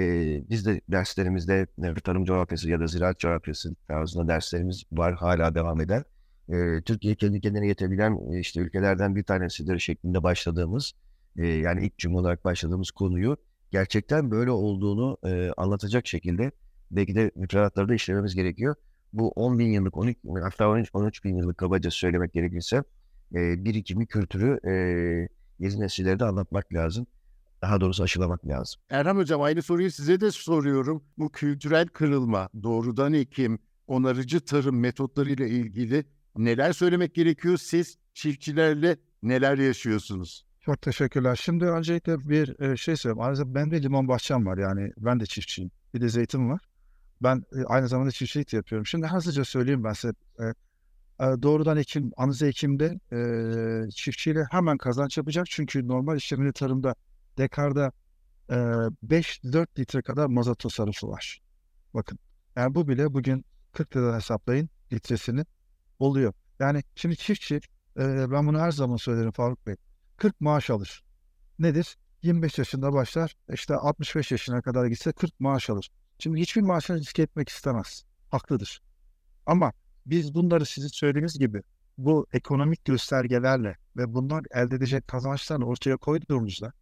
biz 0.51 0.67
de 0.67 0.81
derslerimizde 0.89 1.67
e, 1.83 1.95
tarım 1.95 2.25
coğrafyası 2.25 2.71
ya 2.71 2.81
da 2.81 2.87
ziraat 2.87 3.19
coğrafyası 3.19 3.75
tarzında 3.89 4.29
derslerimiz 4.29 4.83
var 4.93 5.15
hala 5.15 5.55
devam 5.55 5.81
eden. 5.81 6.05
E, 6.49 6.83
Türkiye 6.83 7.15
kendi 7.15 7.41
kendine 7.41 7.67
yetebilen 7.67 8.33
e, 8.33 8.41
işte 8.41 8.61
ülkelerden 8.61 9.17
bir 9.17 9.25
tanesidir 9.25 9.79
şeklinde 9.79 10.23
başladığımız 10.23 10.93
e, 11.37 11.47
yani 11.47 11.87
ilk 11.87 11.99
cümle 11.99 12.19
olarak 12.19 12.45
başladığımız 12.45 12.91
konuyu 12.91 13.37
gerçekten 13.73 14.31
böyle 14.31 14.51
olduğunu 14.51 15.19
e, 15.27 15.51
anlatacak 15.57 16.07
şekilde 16.07 16.53
belki 16.91 17.15
de 17.15 17.31
müfredatlarda 17.37 17.95
işlememiz 17.95 18.35
gerekiyor. 18.35 18.75
Bu 19.13 19.29
10 19.31 19.59
bin 19.59 19.73
yıllık, 19.73 19.97
12, 19.97 20.21
hatta 20.43 20.69
13, 20.69 20.91
13 20.93 21.25
bin 21.25 21.37
yıllık 21.37 21.59
kabaca 21.59 21.91
söylemek 21.91 22.33
gerekirse 22.33 22.77
e, 23.35 23.65
birikimi, 23.65 24.07
kültürü 24.07 24.61
e, 24.65 24.73
yeni 25.59 25.81
nesillere 25.81 26.19
de 26.19 26.25
anlatmak 26.25 26.73
lazım. 26.75 27.07
Daha 27.63 27.81
doğrusu 27.81 28.03
aşılamak 28.03 28.47
lazım. 28.47 28.81
Erhan 28.91 29.17
Hocam 29.17 29.43
aynı 29.43 29.63
soruyu 29.63 29.91
size 29.91 30.21
de 30.21 30.31
soruyorum. 30.31 31.05
Bu 31.19 31.33
kültürel 31.33 31.87
kırılma, 31.87 32.49
doğrudan 32.63 33.13
ekim, 33.13 33.59
onarıcı 33.87 34.41
tarım 34.41 34.81
metotlarıyla 34.81 35.47
ilgili 35.47 36.05
neler 36.37 36.73
söylemek 36.73 37.15
gerekiyor? 37.15 37.57
Siz 37.57 37.99
çiftçilerle 38.15 38.97
neler 39.23 39.59
yaşıyorsunuz? 39.59 40.47
Çok 40.65 40.83
teşekkürler. 40.83 41.37
Şimdi 41.37 41.65
öncelikle 41.65 42.19
bir 42.19 42.61
e, 42.61 42.77
şey 42.77 42.97
söyleyeyim. 42.97 43.35
Zamanda 43.37 43.55
benim 43.55 43.71
de 43.71 43.83
limon 43.83 44.09
bahçem 44.09 44.47
var. 44.47 44.59
Yani 44.59 44.93
ben 44.99 45.21
de 45.21 45.27
çiftçiyim. 45.27 45.71
Bir 45.95 46.01
de 46.01 46.09
zeytin 46.09 46.51
var. 46.51 46.61
Ben 47.23 47.45
e, 47.57 47.65
aynı 47.65 47.89
zamanda 47.89 48.11
çiftçilik 48.11 48.53
de 48.53 48.57
yapıyorum. 48.57 48.87
Şimdi 48.87 49.07
hızlıca 49.07 49.45
söyleyeyim 49.45 49.85
ben 49.85 49.93
size. 49.93 50.15
E, 50.41 50.45
doğrudan 51.21 51.77
ekim, 51.77 52.13
anız 52.17 52.43
ekimde 52.43 52.99
çiftçiyle 53.91 54.45
hemen 54.51 54.79
kazanç 54.79 55.19
yapacak. 55.19 55.47
Çünkü 55.51 55.89
normal 55.89 56.17
işlemeli 56.17 56.53
tarımda 56.53 56.95
dekarda 57.39 57.93
e, 58.51 58.55
5-4 58.55 59.79
litre 59.79 60.03
kadar 60.03 60.27
mazot 60.27 60.59
tasarrufu 60.59 61.09
var. 61.09 61.41
Bakın. 61.95 62.19
Yani 62.57 62.75
bu 62.75 62.89
bile 62.89 63.15
bugün 63.15 63.45
40 63.73 63.97
liradan 63.97 64.15
hesaplayın 64.15 64.69
litresini 64.93 65.45
oluyor. 65.99 66.33
Yani 66.61 66.83
şimdi 66.95 67.17
çiftçi 67.17 67.61
ben 67.97 68.47
bunu 68.47 68.59
her 68.61 68.71
zaman 68.71 68.97
söylerim 68.97 69.33
Faruk 69.33 69.67
Bey. 69.67 69.77
40 70.23 70.41
maaş 70.41 70.71
alır. 70.71 71.03
Nedir? 71.59 71.97
25 72.23 72.59
yaşında 72.59 72.93
başlar. 72.93 73.37
işte 73.53 73.75
65 73.75 74.33
yaşına 74.33 74.63
kadar 74.63 74.87
gitse 74.87 75.13
40 75.13 75.41
maaş 75.41 75.71
alır. 75.71 75.91
Şimdi 76.19 76.41
hiçbir 76.41 76.63
maaşını 76.63 76.99
riske 76.99 77.23
etmek 77.23 77.49
istemez. 77.49 78.05
Haklıdır. 78.31 78.83
Ama 79.47 79.73
biz 80.07 80.35
bunları 80.35 80.67
sizin 80.67 80.89
söylediğiniz 80.89 81.39
gibi 81.39 81.63
bu 81.99 82.27
ekonomik 82.33 82.85
göstergelerle 82.85 83.77
ve 83.97 84.15
bunlar 84.15 84.45
elde 84.51 84.77
edecek 84.77 85.09
kazançlarla 85.09 85.65
ortaya 85.65 85.97
koyduğumuzda 85.97 86.73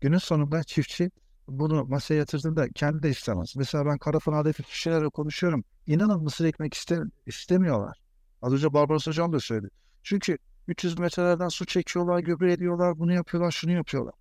günün 0.00 0.18
sonunda 0.18 0.64
çiftçi 0.64 1.10
bunu 1.48 1.84
masaya 1.84 2.14
yatırdığında 2.14 2.68
kendi 2.68 3.02
de 3.02 3.10
istemez. 3.10 3.54
Mesela 3.56 3.86
ben 3.86 3.98
Karafana'daki 3.98 4.62
kişilerle 4.62 5.08
konuşuyorum. 5.08 5.64
İnanın 5.86 6.22
mısır 6.22 6.44
ekmek 6.44 6.74
iste, 6.74 7.00
istemiyorlar. 7.26 7.98
Az 8.42 8.52
önce 8.52 8.72
Barbaros 8.72 9.06
Hocam 9.06 9.32
da 9.32 9.40
söyledi. 9.40 9.68
Çünkü 10.02 10.38
300 10.68 10.98
metrelerden 10.98 11.48
su 11.48 11.66
çekiyorlar, 11.66 12.18
gübre 12.18 12.52
ediyorlar, 12.52 12.98
bunu 12.98 13.12
yapıyorlar, 13.12 13.50
şunu 13.50 13.72
yapıyorlar. 13.72 14.14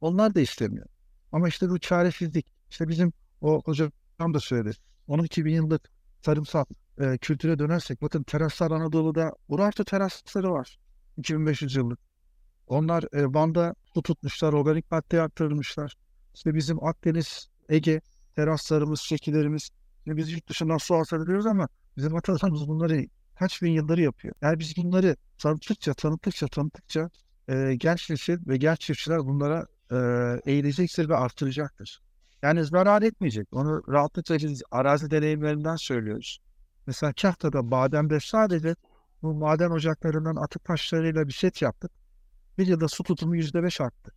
Onlar 0.00 0.34
da 0.34 0.40
istemiyor. 0.40 0.86
Ama 1.32 1.48
işte 1.48 1.70
bu 1.70 1.78
çaresizlik. 1.78 2.46
İşte 2.70 2.88
bizim 2.88 3.12
o 3.40 3.62
hocam 3.64 3.90
da 4.20 4.40
söyledi. 4.40 4.76
12 5.08 5.44
bin 5.44 5.54
yıllık 5.54 5.90
tarımsal 6.22 6.64
e, 7.00 7.18
kültüre 7.18 7.58
dönersek 7.58 8.02
bakın 8.02 8.22
teraslar 8.22 8.70
Anadolu'da 8.70 9.32
Urartu 9.48 9.84
terasları 9.84 10.52
var. 10.52 10.78
2500 11.16 11.76
yıllık. 11.76 11.98
Onlar 12.66 13.04
e, 13.12 13.34
Van'da 13.34 13.74
su 13.94 14.02
tutmuşlar, 14.02 14.52
organik 14.52 14.90
madde 14.90 15.20
arttırılmışlar. 15.20 15.94
İşte 16.34 16.54
bizim 16.54 16.84
Akdeniz, 16.84 17.48
Ege 17.68 18.00
teraslarımız, 18.34 19.00
şekillerimiz. 19.00 19.70
Şimdi 20.04 20.16
biz 20.16 20.32
yurt 20.32 20.48
dışından 20.48 20.78
su 20.78 20.94
alabiliyoruz 20.94 21.46
ama 21.46 21.68
bizim 21.96 22.16
atalarımız 22.16 22.68
bunları 22.68 23.06
kaç 23.38 23.62
bin 23.62 23.70
yılları 23.70 24.02
yapıyor. 24.02 24.34
Yani 24.42 24.58
biz 24.58 24.76
bunları 24.76 25.16
tanıttıkça, 25.38 25.94
tanıttıkça, 25.94 26.48
tanıttıkça 26.48 27.10
e, 27.48 27.74
genç 27.74 28.10
nesil 28.10 28.48
ve 28.48 28.56
genç 28.56 28.80
çiftçiler 28.80 29.18
bunlara 29.18 29.66
e, 29.92 29.96
eğilecektir 30.52 31.08
ve 31.08 31.16
artıracaktır. 31.16 32.00
Yani 32.42 32.64
zarar 32.64 33.02
etmeyecek. 33.02 33.48
Onu 33.52 33.82
rahatlıkla 33.88 34.34
biz 34.34 34.62
arazi 34.70 35.10
deneyimlerinden 35.10 35.76
söylüyoruz. 35.76 36.38
Mesela 36.86 37.12
Kahta'da, 37.12 37.70
Badem'de 37.70 38.20
sadece 38.20 38.76
bu 39.22 39.34
maden 39.34 39.70
ocaklarından 39.70 40.36
atık 40.36 40.64
taşlarıyla 40.64 41.26
bir 41.26 41.32
set 41.32 41.62
yaptık. 41.62 41.90
Bir 42.58 42.66
yılda 42.66 42.88
su 42.88 43.02
tutumu 43.02 43.36
yüzde 43.36 43.62
beş 43.62 43.80
arttı. 43.80 44.12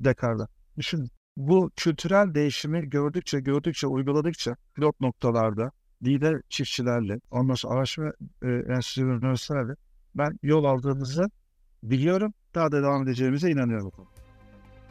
Dekarda. 0.00 0.48
Düşünün. 0.76 1.10
Bu 1.36 1.70
kültürel 1.76 2.34
değişimi 2.34 2.90
gördükçe, 2.90 3.40
gördükçe, 3.40 3.86
uyguladıkça 3.86 4.56
pilot 4.74 5.00
noktalarda 5.00 5.72
lider 6.04 6.40
çiftçilerle, 6.48 7.20
ondan 7.30 7.54
sonra 7.54 7.74
araştırma 7.74 8.12
e, 8.42 8.48
enstitüleri, 8.48 9.10
üniversitelerle 9.10 9.72
ben 10.14 10.38
yol 10.42 10.64
aldığımızı 10.64 11.30
biliyorum. 11.82 12.34
Daha 12.54 12.72
da 12.72 12.82
devam 12.82 13.02
edeceğimize 13.02 13.50
inanıyorum. 13.50 13.92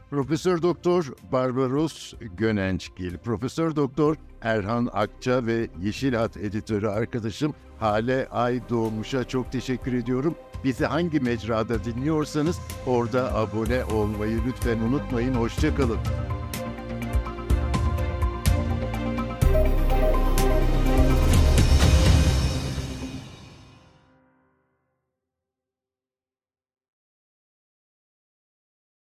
Profesör 0.09 0.61
Doktor 0.61 1.13
Barbaros 1.31 2.13
Gönençgil, 2.37 3.17
Profesör 3.17 3.75
Doktor 3.75 4.15
Erhan 4.41 4.89
Akça 4.93 5.45
ve 5.45 5.69
Yeşil 5.81 6.13
Hat 6.13 6.37
editörü 6.37 6.87
arkadaşım 6.87 7.53
Hale 7.79 8.27
Ay 8.27 8.69
Doğmuş'a 8.69 9.23
çok 9.23 9.51
teşekkür 9.51 9.93
ediyorum. 9.93 10.35
Bizi 10.63 10.85
hangi 10.85 11.19
mecrada 11.19 11.83
dinliyorsanız 11.83 12.59
orada 12.87 13.35
abone 13.35 13.85
olmayı 13.85 14.39
lütfen 14.47 14.79
unutmayın. 14.79 15.33
Hoşçakalın. 15.33 15.99